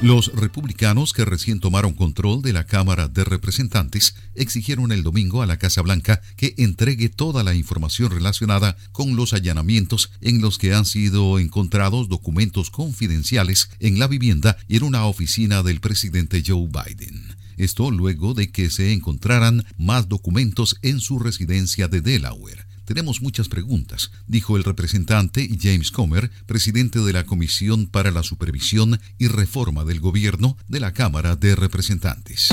Los 0.00 0.32
republicanos 0.32 1.12
que 1.12 1.24
recién 1.24 1.58
tomaron 1.58 1.92
control 1.92 2.40
de 2.40 2.52
la 2.52 2.66
Cámara 2.66 3.08
de 3.08 3.24
Representantes 3.24 4.14
exigieron 4.36 4.92
el 4.92 5.02
domingo 5.02 5.42
a 5.42 5.46
la 5.46 5.58
Casa 5.58 5.82
Blanca 5.82 6.22
que 6.36 6.54
entregue 6.56 7.08
toda 7.08 7.42
la 7.42 7.52
información 7.52 8.12
relacionada 8.12 8.76
con 8.92 9.16
los 9.16 9.32
allanamientos 9.32 10.12
en 10.20 10.40
los 10.40 10.56
que 10.56 10.72
han 10.72 10.84
sido 10.84 11.40
encontrados 11.40 12.08
documentos 12.08 12.70
confidenciales 12.70 13.70
en 13.80 13.98
la 13.98 14.06
vivienda 14.06 14.56
y 14.68 14.76
en 14.76 14.84
una 14.84 15.04
oficina 15.04 15.64
del 15.64 15.80
presidente 15.80 16.44
Joe 16.46 16.68
Biden. 16.68 17.36
Esto 17.56 17.90
luego 17.90 18.34
de 18.34 18.52
que 18.52 18.70
se 18.70 18.92
encontraran 18.92 19.64
más 19.78 20.08
documentos 20.08 20.76
en 20.82 21.00
su 21.00 21.18
residencia 21.18 21.88
de 21.88 22.02
Delaware. 22.02 22.67
Tenemos 22.88 23.20
muchas 23.20 23.50
preguntas, 23.50 24.10
dijo 24.28 24.56
el 24.56 24.64
representante 24.64 25.46
James 25.60 25.90
Comer, 25.90 26.30
presidente 26.46 27.00
de 27.00 27.12
la 27.12 27.26
Comisión 27.26 27.86
para 27.86 28.10
la 28.10 28.22
Supervisión 28.22 28.98
y 29.18 29.28
Reforma 29.28 29.84
del 29.84 30.00
Gobierno 30.00 30.56
de 30.68 30.80
la 30.80 30.94
Cámara 30.94 31.36
de 31.36 31.54
Representantes. 31.54 32.48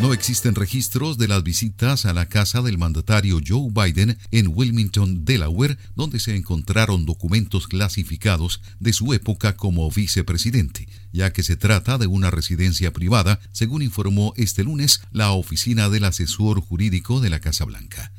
No 0.00 0.14
existen 0.14 0.54
registros 0.54 1.18
de 1.18 1.28
las 1.28 1.42
visitas 1.42 2.06
a 2.06 2.14
la 2.14 2.30
casa 2.30 2.62
del 2.62 2.78
mandatario 2.78 3.40
Joe 3.46 3.70
Biden 3.70 4.16
en 4.30 4.48
Wilmington, 4.48 5.26
Delaware, 5.26 5.76
donde 5.94 6.18
se 6.18 6.34
encontraron 6.34 7.04
documentos 7.04 7.66
clasificados 7.66 8.62
de 8.80 8.94
su 8.94 9.12
época 9.12 9.54
como 9.58 9.90
vicepresidente, 9.90 10.88
ya 11.12 11.30
que 11.30 11.42
se 11.42 11.56
trata 11.56 11.98
de 11.98 12.06
una 12.06 12.30
residencia 12.30 12.90
privada, 12.94 13.38
según 13.52 13.82
informó 13.82 14.32
este 14.38 14.64
lunes 14.64 15.02
la 15.10 15.32
oficina 15.32 15.90
del 15.90 16.04
asesor 16.04 16.62
jurídico 16.62 17.20
de 17.20 17.28
la 17.28 17.40
Casa 17.40 17.66
Blanca. 17.66 18.12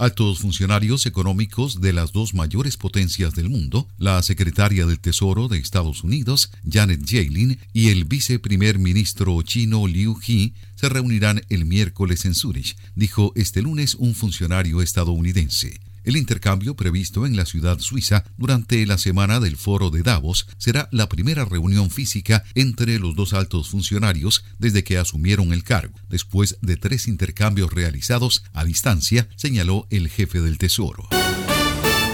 Altos 0.00 0.38
funcionarios 0.38 1.04
económicos 1.04 1.82
de 1.82 1.92
las 1.92 2.12
dos 2.12 2.32
mayores 2.32 2.78
potencias 2.78 3.34
del 3.34 3.50
mundo, 3.50 3.86
la 3.98 4.22
secretaria 4.22 4.86
del 4.86 4.98
Tesoro 4.98 5.46
de 5.46 5.58
Estados 5.58 6.04
Unidos, 6.04 6.50
Janet 6.66 7.04
Yellen, 7.04 7.58
y 7.74 7.90
el 7.90 8.06
viceprimer 8.06 8.78
ministro 8.78 9.42
chino 9.42 9.86
Liu 9.86 10.18
He, 10.26 10.54
se 10.74 10.88
reunirán 10.88 11.42
el 11.50 11.66
miércoles 11.66 12.24
en 12.24 12.34
Zurich, 12.34 12.78
dijo 12.94 13.32
este 13.36 13.60
lunes 13.60 13.94
un 13.94 14.14
funcionario 14.14 14.80
estadounidense. 14.80 15.78
El 16.02 16.16
intercambio 16.16 16.74
previsto 16.74 17.26
en 17.26 17.36
la 17.36 17.44
ciudad 17.44 17.78
suiza 17.78 18.24
durante 18.38 18.84
la 18.86 18.96
semana 18.96 19.38
del 19.38 19.56
foro 19.56 19.90
de 19.90 20.02
Davos 20.02 20.46
será 20.56 20.88
la 20.92 21.08
primera 21.08 21.44
reunión 21.44 21.90
física 21.90 22.42
entre 22.54 22.98
los 22.98 23.14
dos 23.14 23.34
altos 23.34 23.68
funcionarios 23.68 24.44
desde 24.58 24.82
que 24.82 24.96
asumieron 24.96 25.52
el 25.52 25.62
cargo, 25.62 25.94
después 26.08 26.56
de 26.62 26.76
tres 26.76 27.06
intercambios 27.06 27.72
realizados 27.72 28.44
a 28.52 28.64
distancia, 28.64 29.28
señaló 29.36 29.86
el 29.90 30.08
jefe 30.08 30.40
del 30.40 30.58
Tesoro. 30.58 31.08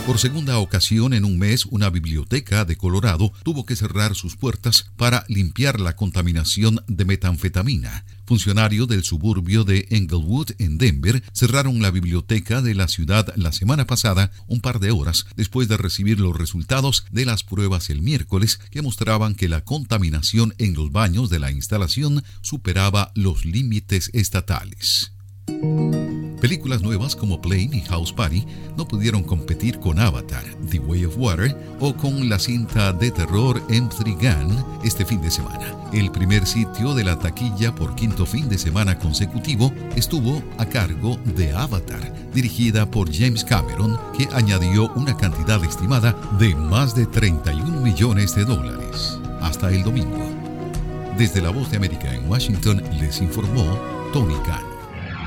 Por 0.07 0.19
segunda 0.21 0.59
ocasión 0.59 1.15
en 1.15 1.25
un 1.25 1.37
mes, 1.37 1.67
una 1.67 1.91
biblioteca 1.91 2.65
de 2.65 2.77
Colorado 2.77 3.33
tuvo 3.43 3.67
que 3.67 3.75
cerrar 3.75 4.15
sus 4.15 4.37
puertas 4.37 4.87
para 4.97 5.25
limpiar 5.27 5.81
la 5.81 5.97
contaminación 5.97 6.81
de 6.87 7.05
metanfetamina. 7.05 8.05
Funcionarios 8.27 8.89
del 8.89 9.05
suburbio 9.05 9.63
de 9.63 9.87
Englewood, 9.91 10.51
en 10.59 10.79
Denver, 10.79 11.23
cerraron 11.33 11.81
la 11.81 11.93
biblioteca 11.93 12.61
de 12.61 12.75
la 12.75 12.89
ciudad 12.89 13.33
la 13.37 13.53
semana 13.53 13.87
pasada, 13.87 14.33
un 14.49 14.61
par 14.61 14.81
de 14.81 14.91
horas 14.91 15.27
después 15.37 15.69
de 15.69 15.77
recibir 15.77 16.19
los 16.19 16.37
resultados 16.37 17.07
de 17.11 17.25
las 17.25 17.45
pruebas 17.45 17.89
el 17.89 18.03
miércoles 18.03 18.59
que 18.71 18.83
mostraban 18.83 19.37
que 19.37 19.49
la 19.49 19.63
contaminación 19.63 20.55
en 20.59 20.75
los 20.75 20.91
baños 20.91 21.31
de 21.31 21.39
la 21.39 21.53
instalación 21.53 22.25
superaba 22.43 23.13
los 23.15 23.45
límites 23.45 24.11
estatales. 24.13 25.16
Películas 26.41 26.83
nuevas 26.83 27.17
como 27.17 27.41
Plane 27.41 27.71
y 27.73 27.81
House 27.83 28.13
Party 28.13 28.47
no 28.77 28.87
pudieron 28.87 29.25
competir 29.25 29.81
con 29.81 29.99
Avatar, 29.99 30.45
The 30.71 30.79
Way 30.79 31.07
of 31.07 31.17
Water 31.17 31.57
o 31.81 31.97
con 31.97 32.29
la 32.29 32.39
cinta 32.39 32.93
de 32.93 33.11
terror 33.11 33.61
M3 33.69 34.15
Gun 34.15 34.65
este 34.85 35.05
fin 35.05 35.21
de 35.21 35.31
semana. 35.31 35.75
El 35.93 36.11
primer 36.13 36.47
sitio 36.47 36.95
de 36.95 37.05
la 37.05 37.19
taquilla 37.19 37.75
por 37.75 37.95
quinto 37.95 38.27
fin 38.27 38.49
de 38.49 38.59
semana 38.59 38.99
consecutivo 38.99 39.73
estuvo 39.97 40.43
a 40.59 40.67
cargo 40.67 41.19
de 41.25 41.53
Avatar, 41.53 42.15
dirigida 42.33 42.89
por 42.91 43.13
James 43.13 43.43
Cameron, 43.43 43.99
que 44.17 44.29
añadió 44.33 44.93
una 44.95 45.17
cantidad 45.17 45.65
estimada 45.65 46.15
de 46.39 46.55
más 46.55 46.95
de 46.95 47.07
31 47.07 47.81
millones 47.81 48.35
de 48.35 48.45
dólares. 48.45 49.19
Hasta 49.41 49.71
el 49.71 49.83
domingo. 49.83 50.31
Desde 51.17 51.41
la 51.41 51.51
Voz 51.51 51.71
de 51.71 51.79
América 51.79 52.15
en 52.15 52.29
Washington 52.31 52.83
les 53.01 53.21
informó 53.23 53.65
Tony 54.13 54.37
Khan. 54.45 54.76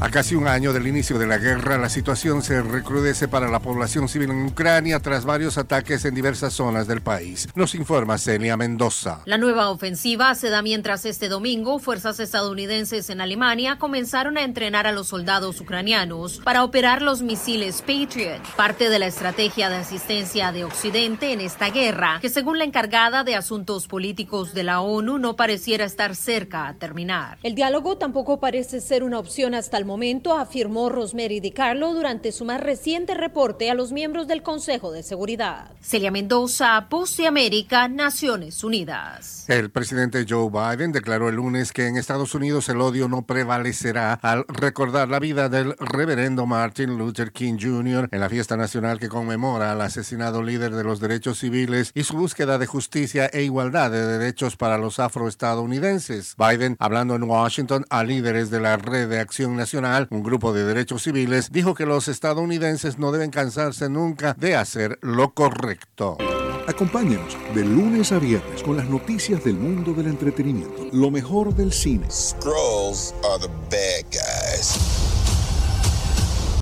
A 0.00 0.10
casi 0.10 0.36
un 0.36 0.46
año 0.46 0.72
del 0.72 0.86
inicio 0.86 1.18
de 1.18 1.26
la 1.26 1.38
guerra, 1.38 1.76
la 1.76 1.88
situación 1.88 2.40
se 2.42 2.62
recrudece 2.62 3.26
para 3.26 3.50
la 3.50 3.58
población 3.58 4.08
civil 4.08 4.30
en 4.30 4.46
Ucrania 4.46 5.00
tras 5.00 5.24
varios 5.24 5.58
ataques 5.58 6.04
en 6.04 6.14
diversas 6.14 6.52
zonas 6.52 6.86
del 6.86 7.00
país. 7.00 7.48
Nos 7.56 7.74
informa 7.74 8.16
Celia 8.16 8.56
Mendoza. 8.56 9.22
La 9.24 9.38
nueva 9.38 9.70
ofensiva 9.70 10.36
se 10.36 10.50
da 10.50 10.62
mientras 10.62 11.04
este 11.04 11.28
domingo 11.28 11.80
fuerzas 11.80 12.20
estadounidenses 12.20 13.10
en 13.10 13.20
Alemania 13.20 13.76
comenzaron 13.80 14.38
a 14.38 14.44
entrenar 14.44 14.86
a 14.86 14.92
los 14.92 15.08
soldados 15.08 15.60
ucranianos 15.60 16.40
para 16.44 16.62
operar 16.62 17.02
los 17.02 17.22
misiles 17.22 17.82
Patriot, 17.82 18.40
parte 18.54 18.90
de 18.90 19.00
la 19.00 19.06
estrategia 19.08 19.68
de 19.68 19.76
asistencia 19.76 20.52
de 20.52 20.64
Occidente 20.64 21.32
en 21.32 21.40
esta 21.40 21.70
guerra, 21.70 22.18
que 22.20 22.28
según 22.28 22.58
la 22.58 22.64
encargada 22.64 23.24
de 23.24 23.34
asuntos 23.34 23.88
políticos 23.88 24.54
de 24.54 24.62
la 24.62 24.80
ONU 24.80 25.18
no 25.18 25.34
pareciera 25.34 25.84
estar 25.84 26.14
cerca 26.14 26.68
a 26.68 26.74
terminar. 26.74 27.38
El 27.42 27.56
diálogo 27.56 27.98
tampoco 27.98 28.38
parece 28.38 28.80
ser 28.80 29.02
una 29.02 29.18
opción 29.18 29.56
hasta 29.56 29.76
el 29.76 29.87
momento, 29.88 30.38
afirmó 30.38 30.88
Rosemary 30.88 31.40
DiCarlo 31.40 31.92
durante 31.94 32.30
su 32.30 32.44
más 32.44 32.60
reciente 32.60 33.14
reporte 33.14 33.68
a 33.70 33.74
los 33.74 33.90
miembros 33.90 34.28
del 34.28 34.44
Consejo 34.44 34.92
de 34.92 35.02
Seguridad. 35.02 35.72
Celia 35.80 36.12
Mendoza, 36.12 36.86
Voz 36.88 37.16
de 37.16 37.26
América, 37.26 37.88
Naciones 37.88 38.62
Unidas. 38.62 39.46
El 39.48 39.70
presidente 39.70 40.26
Joe 40.28 40.50
Biden 40.50 40.92
declaró 40.92 41.30
el 41.30 41.36
lunes 41.36 41.72
que 41.72 41.86
en 41.86 41.96
Estados 41.96 42.34
Unidos 42.34 42.68
el 42.68 42.82
odio 42.82 43.08
no 43.08 43.22
prevalecerá 43.22 44.12
al 44.22 44.44
recordar 44.46 45.08
la 45.08 45.18
vida 45.18 45.48
del 45.48 45.74
reverendo 45.78 46.44
Martin 46.44 46.98
Luther 46.98 47.32
King 47.32 47.56
Jr. 47.58 48.10
en 48.12 48.20
la 48.20 48.28
fiesta 48.28 48.58
nacional 48.58 49.00
que 49.00 49.08
conmemora 49.08 49.72
al 49.72 49.80
asesinado 49.80 50.42
líder 50.42 50.74
de 50.74 50.84
los 50.84 51.00
derechos 51.00 51.38
civiles 51.38 51.92
y 51.94 52.04
su 52.04 52.16
búsqueda 52.16 52.58
de 52.58 52.66
justicia 52.66 53.26
e 53.32 53.42
igualdad 53.42 53.90
de 53.90 54.04
derechos 54.04 54.56
para 54.56 54.76
los 54.76 55.00
afroestadounidenses. 55.00 56.36
Biden, 56.36 56.76
hablando 56.78 57.14
en 57.14 57.22
Washington 57.22 57.86
a 57.88 58.04
líderes 58.04 58.50
de 58.50 58.60
la 58.60 58.76
Red 58.76 59.08
de 59.08 59.20
Acción 59.20 59.56
Nacional, 59.56 59.77
un 60.10 60.22
grupo 60.24 60.52
de 60.52 60.64
derechos 60.64 61.04
civiles, 61.04 61.52
dijo 61.52 61.74
que 61.74 61.86
los 61.86 62.08
estadounidenses 62.08 62.98
no 62.98 63.12
deben 63.12 63.30
cansarse 63.30 63.88
nunca 63.88 64.34
de 64.34 64.56
hacer 64.56 64.98
lo 65.02 65.34
correcto. 65.34 66.18
Acompáñanos 66.66 67.36
de 67.54 67.64
lunes 67.64 68.10
a 68.10 68.18
viernes 68.18 68.62
con 68.62 68.76
las 68.76 68.88
noticias 68.88 69.44
del 69.44 69.54
mundo 69.54 69.92
del 69.92 70.08
entretenimiento, 70.08 70.88
lo 70.92 71.10
mejor 71.10 71.54
del 71.54 71.72
cine. 71.72 72.10
Scrolls 72.10 73.14
are 73.24 73.40
the 73.40 73.48
bad 73.70 74.04
guys. 74.10 74.76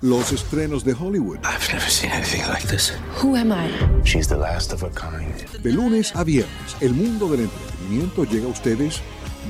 Los 0.03 0.31
estrenos 0.31 0.83
de 0.83 0.93
Hollywood. 0.93 1.39
I've 1.39 1.73
never 1.73 1.89
seen 1.89 2.11
anything 2.11 2.43
like 2.47 2.67
this. 2.67 2.93
Who 3.21 3.35
am 3.35 3.51
I? 3.51 3.71
She's 4.03 4.27
the 4.27 4.37
last 4.37 4.71
of 4.73 4.83
her 4.83 4.91
kind. 4.91 5.33
De 5.63 5.71
lunes 5.71 6.15
a 6.15 6.23
viernes, 6.23 6.77
el 6.81 6.93
mundo 6.93 7.27
del 7.29 7.41
entretenimiento 7.41 8.25
llega 8.25 8.45
a 8.45 8.49
ustedes 8.49 9.01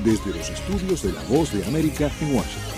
desde 0.04 0.30
los 0.30 0.48
estudios 0.48 1.02
de 1.02 1.12
La 1.12 1.22
Voz 1.24 1.52
de 1.52 1.64
América 1.66 2.10
en 2.20 2.34
Washington. 2.34 2.77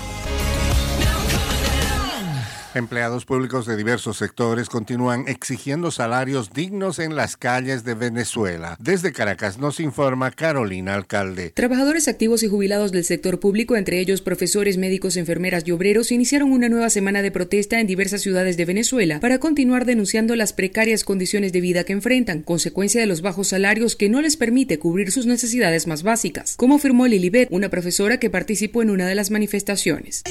Empleados 2.73 3.25
públicos 3.25 3.67
de 3.67 3.77
diversos 3.77 4.17
sectores 4.17 4.69
continúan 4.69 5.27
exigiendo 5.27 5.91
salarios 5.91 6.53
dignos 6.53 7.01
en 7.01 7.17
las 7.17 7.37
calles 7.37 7.83
de 7.83 7.95
Venezuela. 7.95 8.77
Desde 8.79 9.13
Caracas 9.13 9.59
nos 9.59 9.81
informa 9.81 10.31
Carolina 10.31 10.95
Alcalde. 10.95 11.51
Trabajadores 11.51 12.07
activos 12.07 12.45
y 12.45 12.49
jubilados 12.49 12.93
del 12.93 13.05
sector 13.05 13.41
público, 13.41 13.75
entre 13.75 13.99
ellos 13.99 14.23
profesores, 14.23 14.79
médicos, 14.79 15.17
enfermeras 15.17 15.65
y 15.67 15.73
obreros, 15.73 16.13
iniciaron 16.13 16.53
una 16.53 16.69
nueva 16.69 16.91
semana 16.91 17.23
de 17.23 17.33
protesta 17.33 17.81
en 17.81 17.89
diversas 17.89 18.21
ciudades 18.21 18.57
de 18.57 18.65
Venezuela 18.65 19.19
para 19.19 19.41
continuar 19.41 19.85
denunciando 19.85 20.37
las 20.37 20.53
precarias 20.53 21.03
condiciones 21.03 21.53
de 21.53 21.61
vida 21.61 21.83
que 21.83 21.93
enfrentan, 21.93 22.43
consecuencia 22.43 23.01
de 23.01 23.09
los 23.09 23.21
bajos 23.21 23.49
salarios 23.49 23.97
que 23.97 24.09
no 24.09 24.21
les 24.21 24.37
permite 24.37 24.79
cubrir 24.79 25.11
sus 25.11 25.27
necesidades 25.27 25.89
más 25.89 26.05
básicas, 26.05 26.55
como 26.57 26.77
afirmó 26.77 27.09
Lilibet, 27.09 27.49
una 27.51 27.69
profesora 27.69 28.21
que 28.21 28.31
participó 28.31 28.81
en 28.83 28.91
una 28.91 29.09
de 29.09 29.17
las 29.17 29.33
manifestaciones. 29.33 30.23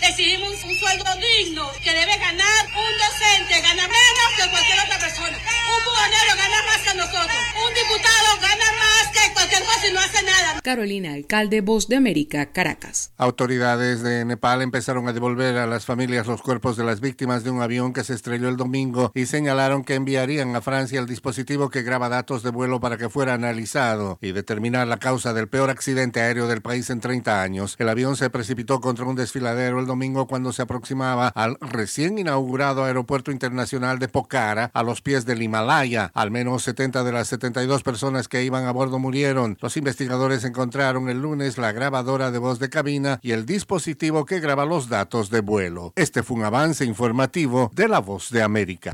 Exigimos 0.00 0.62
un 0.64 0.78
sueldo 0.78 1.04
digno 1.16 1.72
que 1.82 1.92
debe 1.92 2.16
ganar 2.18 2.66
un 2.66 2.98
docente, 2.98 3.60
gana 3.60 3.88
menos 3.88 4.28
que 4.36 4.50
cualquier 4.50 4.80
otra 4.80 4.98
persona. 4.98 5.38
Un 5.38 5.84
buhonero 5.84 6.36
gana 6.36 6.62
más 6.62 6.78
que 6.78 6.94
nosotros. 6.94 7.38
Un 7.66 7.74
diputado 7.74 8.40
gana 8.40 8.72
más 8.72 9.08
que 9.12 9.32
cualquier 9.32 9.64
cosa 9.64 9.73
y 9.88 9.92
no 9.92 10.00
hace 10.00 10.24
nada. 10.24 10.60
Carolina, 10.62 11.12
alcalde 11.12 11.60
Voz 11.60 11.88
de 11.88 11.96
América, 11.96 12.46
Caracas. 12.46 13.12
Autoridades 13.18 14.02
de 14.02 14.24
Nepal 14.24 14.62
empezaron 14.62 15.08
a 15.08 15.12
devolver 15.12 15.58
a 15.58 15.66
las 15.66 15.84
familias 15.84 16.26
los 16.26 16.42
cuerpos 16.42 16.76
de 16.76 16.84
las 16.84 17.00
víctimas 17.00 17.44
de 17.44 17.50
un 17.50 17.60
avión 17.60 17.92
que 17.92 18.04
se 18.04 18.14
estrelló 18.14 18.48
el 18.48 18.56
domingo 18.56 19.12
y 19.14 19.26
señalaron 19.26 19.84
que 19.84 19.94
enviarían 19.94 20.56
a 20.56 20.62
Francia 20.62 21.00
el 21.00 21.06
dispositivo 21.06 21.68
que 21.68 21.82
graba 21.82 22.08
datos 22.08 22.42
de 22.42 22.50
vuelo 22.50 22.80
para 22.80 22.96
que 22.96 23.08
fuera 23.10 23.34
analizado 23.34 24.18
y 24.22 24.32
determinar 24.32 24.86
la 24.86 24.96
causa 24.96 25.34
del 25.34 25.48
peor 25.48 25.70
accidente 25.70 26.20
aéreo 26.20 26.46
del 26.46 26.62
país 26.62 26.88
en 26.90 27.00
30 27.00 27.42
años. 27.42 27.76
El 27.78 27.88
avión 27.88 28.16
se 28.16 28.30
precipitó 28.30 28.80
contra 28.80 29.04
un 29.04 29.16
desfiladero 29.16 29.80
el 29.80 29.86
domingo 29.86 30.26
cuando 30.26 30.52
se 30.52 30.62
aproximaba 30.62 31.28
al 31.28 31.58
recién 31.60 32.18
inaugurado 32.18 32.84
Aeropuerto 32.84 33.30
Internacional 33.30 33.98
de 33.98 34.08
Pokhara 34.08 34.70
a 34.72 34.82
los 34.82 35.02
pies 35.02 35.26
del 35.26 35.42
Himalaya. 35.42 36.10
Al 36.14 36.30
menos 36.30 36.62
70 36.62 37.04
de 37.04 37.12
las 37.12 37.28
72 37.28 37.82
personas 37.82 38.28
que 38.28 38.44
iban 38.44 38.66
a 38.66 38.72
bordo 38.72 38.98
murieron. 38.98 39.58
Los 39.60 39.73
investigadores 39.76 40.44
encontraron 40.44 41.08
el 41.08 41.20
lunes 41.20 41.58
la 41.58 41.72
grabadora 41.72 42.30
de 42.30 42.38
voz 42.38 42.58
de 42.58 42.70
cabina 42.70 43.18
y 43.22 43.32
el 43.32 43.46
dispositivo 43.46 44.24
que 44.24 44.40
graba 44.40 44.64
los 44.64 44.88
datos 44.88 45.30
de 45.30 45.40
vuelo. 45.40 45.92
Este 45.96 46.22
fue 46.22 46.36
un 46.36 46.44
avance 46.44 46.84
informativo 46.84 47.70
de 47.74 47.88
La 47.88 48.00
Voz 48.00 48.30
de 48.30 48.42
América. 48.42 48.92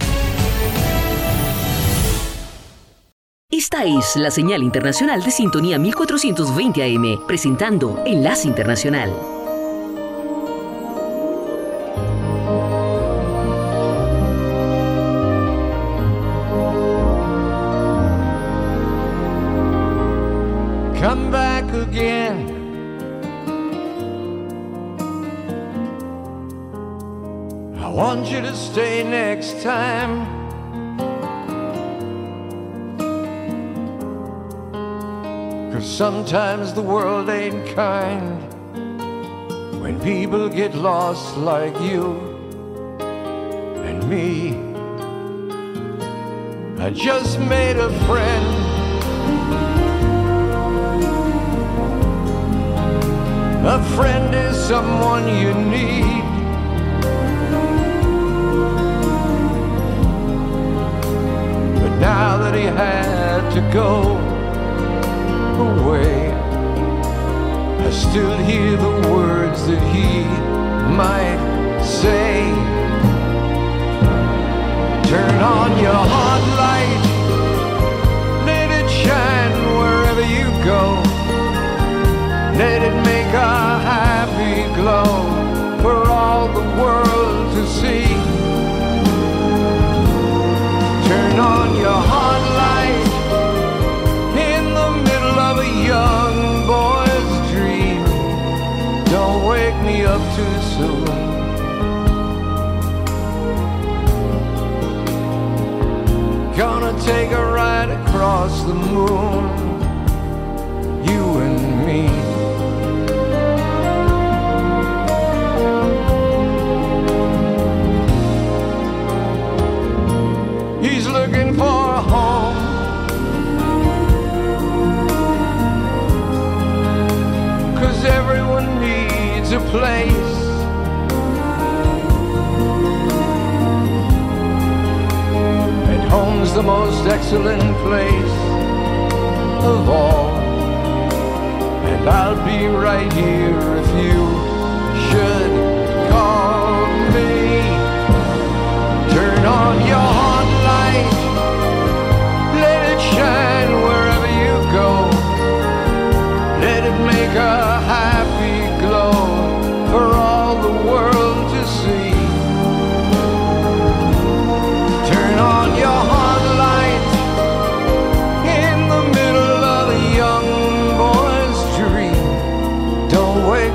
Esta 3.51 3.85
es 3.85 4.15
la 4.15 4.31
señal 4.31 4.63
internacional 4.63 5.23
de 5.25 5.31
sintonía 5.33 5.77
1420 5.79 6.85
AM, 6.85 7.27
presentando 7.27 8.01
Enlace 8.07 8.47
Internacional. 8.47 9.40
Again. 21.91 22.37
I 27.79 27.89
want 27.89 28.31
you 28.31 28.41
to 28.41 28.55
stay 28.55 29.03
next 29.03 29.61
time. 29.61 30.15
Cause 35.73 35.89
sometimes 36.05 36.75
the 36.75 36.83
world 36.83 37.29
ain't 37.29 37.75
kind 37.75 38.39
when 39.83 40.01
people 40.01 40.49
get 40.49 40.75
lost 40.77 41.37
like 41.39 41.75
you 41.81 42.05
and 43.89 43.99
me. 44.09 44.55
I 46.85 46.91
just 46.91 47.41
made 47.41 47.77
a 47.77 47.91
friend. 48.07 48.71
A 53.63 53.83
friend 53.95 54.35
is 54.35 54.57
someone 54.57 55.29
you 55.29 55.53
need. 55.53 56.25
But 61.75 61.99
now 62.01 62.39
that 62.39 62.55
he 62.55 62.65
had 62.65 63.51
to 63.51 63.61
go 63.71 64.17
away, 65.69 66.33
I 67.87 67.91
still 67.91 68.35
hear 68.39 68.79
the 68.79 69.11
words 69.13 69.60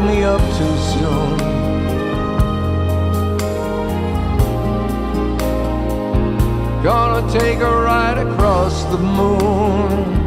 me 0.07 0.23
up 0.23 0.41
too 0.57 0.77
soon. 0.93 1.37
Gonna 6.83 7.31
take 7.31 7.59
a 7.59 7.75
ride 7.89 8.19
across 8.19 8.83
the 8.85 8.97
moon. 8.97 10.24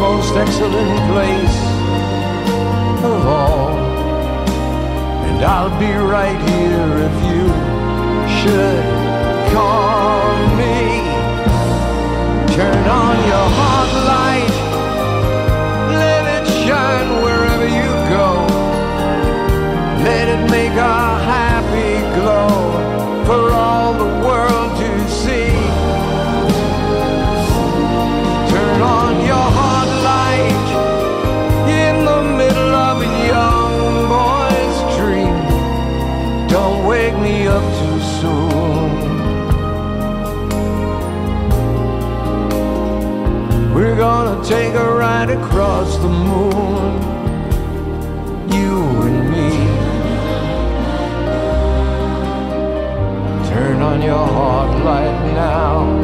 Most 0.00 0.34
excellent 0.34 0.98
place 1.12 1.58
of 3.04 3.26
all. 3.26 3.68
And 5.28 5.44
I'll 5.44 5.78
be 5.78 5.92
right 5.92 6.40
here 6.48 6.92
if 7.08 7.16
you 7.28 7.44
should 8.38 8.84
call 9.52 10.32
me. 10.56 11.04
Turn 12.56 12.82
on 12.88 13.16
your 13.30 13.48
hot 13.60 13.90
light, 14.10 14.39
across 45.50 45.96
the 45.96 46.08
moon. 46.08 46.92
You 48.56 48.78
and 49.06 49.20
me. 49.32 49.50
Turn 53.50 53.82
on 53.82 54.00
your 54.00 54.26
hot 54.26 54.84
light 54.84 55.34
now. 55.34 55.99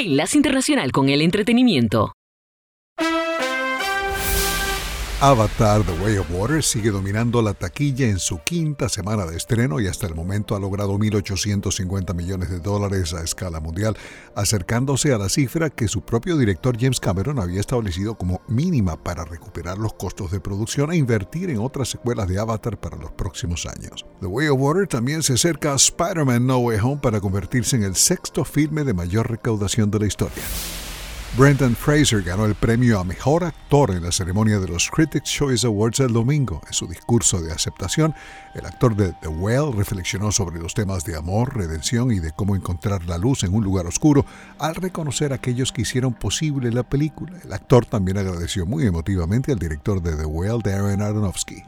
Enlace 0.00 0.36
Internacional 0.36 0.92
con 0.92 1.08
el 1.08 1.22
Entretenimiento. 1.22 2.17
Avatar 5.20 5.82
The 5.82 6.00
Way 6.00 6.18
of 6.18 6.30
Water 6.30 6.62
sigue 6.62 6.92
dominando 6.92 7.42
la 7.42 7.52
taquilla 7.52 8.06
en 8.06 8.20
su 8.20 8.38
quinta 8.38 8.88
semana 8.88 9.26
de 9.26 9.36
estreno 9.36 9.80
y 9.80 9.88
hasta 9.88 10.06
el 10.06 10.14
momento 10.14 10.54
ha 10.54 10.60
logrado 10.60 10.96
1.850 10.96 12.14
millones 12.14 12.50
de 12.50 12.60
dólares 12.60 13.12
a 13.14 13.24
escala 13.24 13.58
mundial, 13.58 13.96
acercándose 14.36 15.12
a 15.12 15.18
la 15.18 15.28
cifra 15.28 15.70
que 15.70 15.88
su 15.88 16.02
propio 16.02 16.36
director 16.36 16.76
James 16.78 17.00
Cameron 17.00 17.40
había 17.40 17.58
establecido 17.58 18.14
como 18.14 18.42
mínima 18.46 19.02
para 19.02 19.24
recuperar 19.24 19.76
los 19.76 19.94
costos 19.94 20.30
de 20.30 20.38
producción 20.38 20.92
e 20.92 20.96
invertir 20.96 21.50
en 21.50 21.58
otras 21.58 21.88
secuelas 21.88 22.28
de 22.28 22.38
Avatar 22.38 22.78
para 22.78 22.96
los 22.96 23.10
próximos 23.10 23.66
años. 23.66 24.06
The 24.20 24.26
Way 24.26 24.46
of 24.46 24.60
Water 24.60 24.86
también 24.86 25.24
se 25.24 25.32
acerca 25.32 25.72
a 25.72 25.76
Spider-Man 25.76 26.46
No 26.46 26.58
Way 26.58 26.78
Home 26.80 27.00
para 27.02 27.20
convertirse 27.20 27.74
en 27.74 27.82
el 27.82 27.96
sexto 27.96 28.44
filme 28.44 28.84
de 28.84 28.94
mayor 28.94 29.28
recaudación 29.28 29.90
de 29.90 29.98
la 29.98 30.06
historia. 30.06 30.44
Brendan 31.36 31.76
Fraser 31.76 32.22
ganó 32.22 32.46
el 32.46 32.54
premio 32.54 32.98
a 32.98 33.04
Mejor 33.04 33.44
Actor 33.44 33.92
en 33.92 34.02
la 34.02 34.10
ceremonia 34.10 34.58
de 34.58 34.66
los 34.66 34.90
Critics' 34.90 35.30
Choice 35.30 35.66
Awards 35.66 36.00
el 36.00 36.12
domingo. 36.12 36.60
En 36.66 36.72
su 36.72 36.88
discurso 36.88 37.40
de 37.40 37.52
aceptación, 37.52 38.14
el 38.58 38.66
actor 38.66 38.96
de 38.96 39.12
The 39.20 39.28
Whale 39.28 39.72
reflexionó 39.72 40.32
sobre 40.32 40.60
los 40.60 40.74
temas 40.74 41.04
de 41.04 41.16
amor, 41.16 41.56
redención 41.56 42.10
y 42.10 42.18
de 42.18 42.32
cómo 42.32 42.56
encontrar 42.56 43.04
la 43.06 43.18
luz 43.18 43.44
en 43.44 43.54
un 43.54 43.64
lugar 43.64 43.86
oscuro 43.86 44.24
al 44.58 44.74
reconocer 44.74 45.32
a 45.32 45.36
aquellos 45.36 45.72
que 45.72 45.82
hicieron 45.82 46.14
posible 46.14 46.70
la 46.70 46.82
película. 46.82 47.32
El 47.44 47.52
actor 47.52 47.86
también 47.86 48.18
agradeció 48.18 48.66
muy 48.66 48.86
emotivamente 48.86 49.52
al 49.52 49.58
director 49.58 50.02
de 50.02 50.16
The 50.16 50.24
Whale, 50.24 50.62
Darren 50.62 51.02
Aronofsky. 51.02 51.62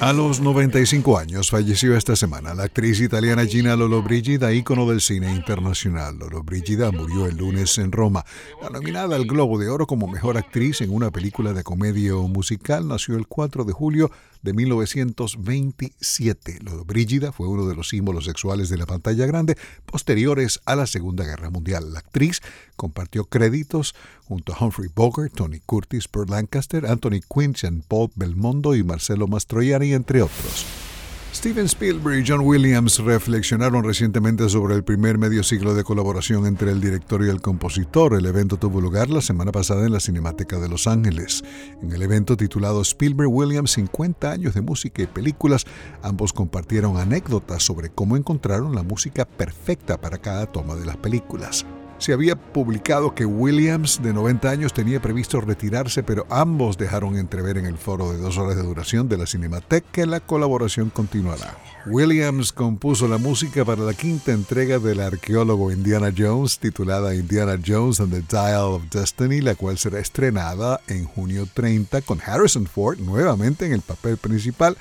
A 0.00 0.12
los 0.12 0.40
95 0.40 1.18
años 1.18 1.50
falleció 1.50 1.96
esta 1.96 2.14
semana 2.14 2.54
la 2.54 2.62
actriz 2.64 3.00
italiana 3.00 3.44
Gina 3.46 3.74
Lollobrigida, 3.74 4.52
ícono 4.52 4.88
del 4.88 5.00
cine 5.00 5.34
internacional. 5.34 6.16
Lollobrigida 6.16 6.92
murió 6.92 7.26
el 7.26 7.36
lunes 7.36 7.76
en 7.78 7.90
Roma. 7.90 8.24
La 8.62 8.70
nominada 8.70 9.16
al 9.16 9.26
Globo 9.26 9.58
de 9.58 9.68
Oro 9.68 9.88
como 9.88 10.06
mejor 10.06 10.36
actriz 10.36 10.82
en 10.82 10.94
una 10.94 11.10
película 11.10 11.52
de 11.52 11.64
comedia 11.64 12.14
o 12.14 12.28
musical 12.28 12.86
nació 12.86 13.16
el 13.16 13.26
4 13.26 13.64
de 13.64 13.72
julio 13.72 14.12
de 14.42 14.52
1927. 14.52 16.58
Lollobrigida 16.62 17.32
fue 17.32 17.48
uno 17.48 17.66
de 17.66 17.74
los 17.74 17.88
símbolos 17.88 18.24
sexuales 18.24 18.68
de 18.68 18.78
la 18.78 18.86
pantalla 18.86 19.26
grande 19.26 19.56
posteriores 19.86 20.60
a 20.64 20.76
la 20.76 20.86
Segunda 20.86 21.24
Guerra 21.24 21.50
Mundial. 21.50 21.92
La 21.92 22.00
actriz 22.00 22.40
compartió 22.76 23.24
créditos 23.24 23.94
junto 24.24 24.54
a 24.54 24.64
Humphrey 24.64 24.88
Bogart, 24.94 25.34
Tony 25.34 25.60
Curtis, 25.60 26.08
Burt 26.12 26.30
Lancaster, 26.30 26.86
Anthony 26.86 27.20
Jean 27.54 27.82
Paul 27.86 28.10
Belmondo 28.14 28.74
y 28.74 28.82
Marcelo 28.82 29.26
Mastroianni, 29.26 29.92
entre 29.92 30.22
otros. 30.22 30.87
Steven 31.34 31.66
Spielberg 31.66 32.20
y 32.20 32.24
John 32.26 32.40
Williams 32.40 32.98
reflexionaron 32.98 33.84
recientemente 33.84 34.48
sobre 34.48 34.74
el 34.74 34.82
primer 34.82 35.18
medio 35.18 35.44
siglo 35.44 35.74
de 35.74 35.84
colaboración 35.84 36.46
entre 36.46 36.70
el 36.70 36.80
director 36.80 37.22
y 37.24 37.28
el 37.28 37.40
compositor. 37.40 38.14
El 38.14 38.26
evento 38.26 38.56
tuvo 38.56 38.80
lugar 38.80 39.10
la 39.10 39.20
semana 39.20 39.52
pasada 39.52 39.84
en 39.86 39.92
la 39.92 40.00
Cinemateca 40.00 40.58
de 40.58 40.68
Los 40.68 40.86
Ángeles. 40.86 41.44
En 41.82 41.92
el 41.92 42.02
evento 42.02 42.36
titulado 42.36 42.80
Spielberg 42.80 43.30
Williams 43.30 43.72
50 43.72 44.30
años 44.30 44.54
de 44.54 44.62
música 44.62 45.02
y 45.02 45.06
películas, 45.06 45.66
ambos 46.02 46.32
compartieron 46.32 46.96
anécdotas 46.96 47.62
sobre 47.62 47.90
cómo 47.90 48.16
encontraron 48.16 48.74
la 48.74 48.82
música 48.82 49.24
perfecta 49.24 50.00
para 50.00 50.18
cada 50.18 50.46
toma 50.46 50.74
de 50.74 50.86
las 50.86 50.96
películas. 50.96 51.66
Se 51.98 52.12
había 52.12 52.36
publicado 52.36 53.14
que 53.14 53.26
Williams, 53.26 54.00
de 54.00 54.12
90 54.12 54.48
años, 54.48 54.72
tenía 54.72 55.02
previsto 55.02 55.40
retirarse, 55.40 56.04
pero 56.04 56.26
ambos 56.30 56.78
dejaron 56.78 57.16
entrever 57.16 57.58
en 57.58 57.66
el 57.66 57.76
foro 57.76 58.12
de 58.12 58.18
dos 58.18 58.38
horas 58.38 58.56
de 58.56 58.62
duración 58.62 59.08
de 59.08 59.18
la 59.18 59.26
Cinemateca 59.26 59.88
que 59.90 60.06
la 60.06 60.20
colaboración 60.20 60.90
continuará. 60.90 61.58
Williams 61.86 62.52
compuso 62.52 63.08
la 63.08 63.18
música 63.18 63.64
para 63.64 63.82
la 63.82 63.94
quinta 63.94 64.32
entrega 64.32 64.78
del 64.78 65.00
arqueólogo 65.00 65.72
Indiana 65.72 66.12
Jones, 66.16 66.58
titulada 66.58 67.14
Indiana 67.14 67.58
Jones 67.64 67.98
and 67.98 68.12
the 68.12 68.22
Dial 68.22 68.74
of 68.74 68.82
Destiny, 68.90 69.40
la 69.40 69.54
cual 69.56 69.78
será 69.78 69.98
estrenada 69.98 70.80
en 70.86 71.04
junio 71.04 71.48
30 71.52 72.02
con 72.02 72.20
Harrison 72.24 72.66
Ford 72.66 72.98
nuevamente 72.98 73.66
en 73.66 73.72
el 73.72 73.80
papel 73.80 74.18
principal 74.18 74.76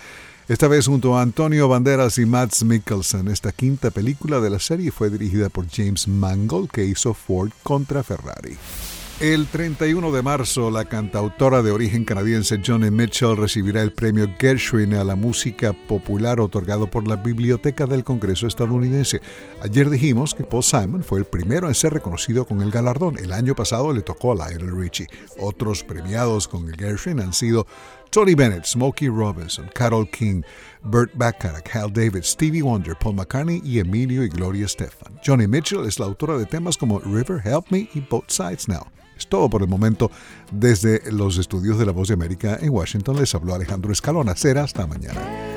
esta 0.48 0.68
vez 0.70 0.88
junto 0.88 1.18
a 1.18 1.22
Antonio 1.22 1.68
Banderas 1.68 2.18
y 2.18 2.26
Mads 2.26 2.64
Mikkelsen. 2.64 3.28
Esta 3.28 3.52
quinta 3.52 3.92
película 3.92 4.40
de 4.40 4.50
la 4.50 4.60
serie 4.60 4.92
fue 4.92 5.10
dirigida 5.10 5.50
por 5.50 5.68
James 5.70 6.08
Mangold, 6.08 6.70
que 6.70 6.86
hizo 6.86 7.14
Ford 7.14 7.52
contra 7.64 8.02
Ferrari. 8.02 8.58
El 9.20 9.48
31 9.48 10.12
de 10.12 10.22
marzo, 10.22 10.70
la 10.70 10.86
cantautora 10.86 11.64
de 11.64 11.72
origen 11.72 12.06
canadiense 12.06 12.62
Johnny 12.64 12.92
Mitchell 12.92 13.36
recibirá 13.36 13.82
el 13.82 13.92
premio 13.92 14.30
Gershwin 14.40 14.94
a 14.94 15.04
la 15.04 15.16
música 15.16 15.74
popular 15.74 16.40
otorgado 16.40 16.86
por 16.86 17.08
la 17.08 17.16
Biblioteca 17.16 17.88
del 17.88 18.04
Congreso 18.04 18.46
estadounidense. 18.46 19.20
Ayer 19.64 19.90
dijimos 19.90 20.36
que 20.36 20.44
Paul 20.44 20.64
Simon 20.64 21.04
fue 21.04 21.18
el 21.18 21.26
primero 21.26 21.68
en 21.68 21.74
ser 21.74 21.94
reconocido 21.94 22.46
con 22.46 22.62
el 22.62 22.70
galardón. 22.70 23.18
El 23.18 23.34
año 23.34 23.56
pasado 23.56 23.92
le 23.92 24.04
tocó 24.04 24.34
a 24.34 24.36
Lionel 24.36 24.78
Richie. 24.78 25.08
Otros 25.40 25.84
premiados 25.84 26.48
con 26.48 26.70
el 26.70 26.76
Gershwin 26.76 27.20
han 27.20 27.34
sido 27.34 27.66
Tony 28.12 28.36
Bennett, 28.36 28.66
Smokey 28.66 29.10
Robinson, 29.10 29.70
Carol 29.74 30.10
King, 30.10 30.44
Burt 30.84 31.12
Bacharach, 31.16 31.68
Hal 31.74 31.92
David, 31.92 32.24
Stevie 32.24 32.62
Wonder, 32.62 32.96
Paul 32.96 33.16
McCartney 33.16 33.62
y 33.64 33.80
Emilio 33.80 34.24
y 34.24 34.30
Gloria 34.30 34.68
Stefan. 34.68 35.20
Johnny 35.26 35.48
Mitchell 35.48 35.86
es 35.86 36.00
la 36.00 36.06
autora 36.06 36.38
de 36.38 36.46
temas 36.46 36.78
como 36.78 37.00
River, 37.00 37.42
Help 37.44 37.66
Me 37.70 37.90
y 37.94 38.00
Both 38.10 38.30
Sides 38.30 38.68
Now. 38.68 38.86
Es 39.18 39.28
todo 39.28 39.50
por 39.50 39.62
el 39.62 39.68
momento. 39.68 40.12
Desde 40.52 41.12
los 41.12 41.38
estudios 41.38 41.78
de 41.80 41.86
La 41.86 41.92
Voz 41.92 42.08
de 42.08 42.14
América 42.14 42.58
en 42.62 42.70
Washington 42.70 43.18
les 43.18 43.34
habló 43.34 43.56
Alejandro 43.56 43.92
Escalona. 43.92 44.36
Será 44.36 44.64
hasta 44.64 44.86
mañana. 44.86 45.57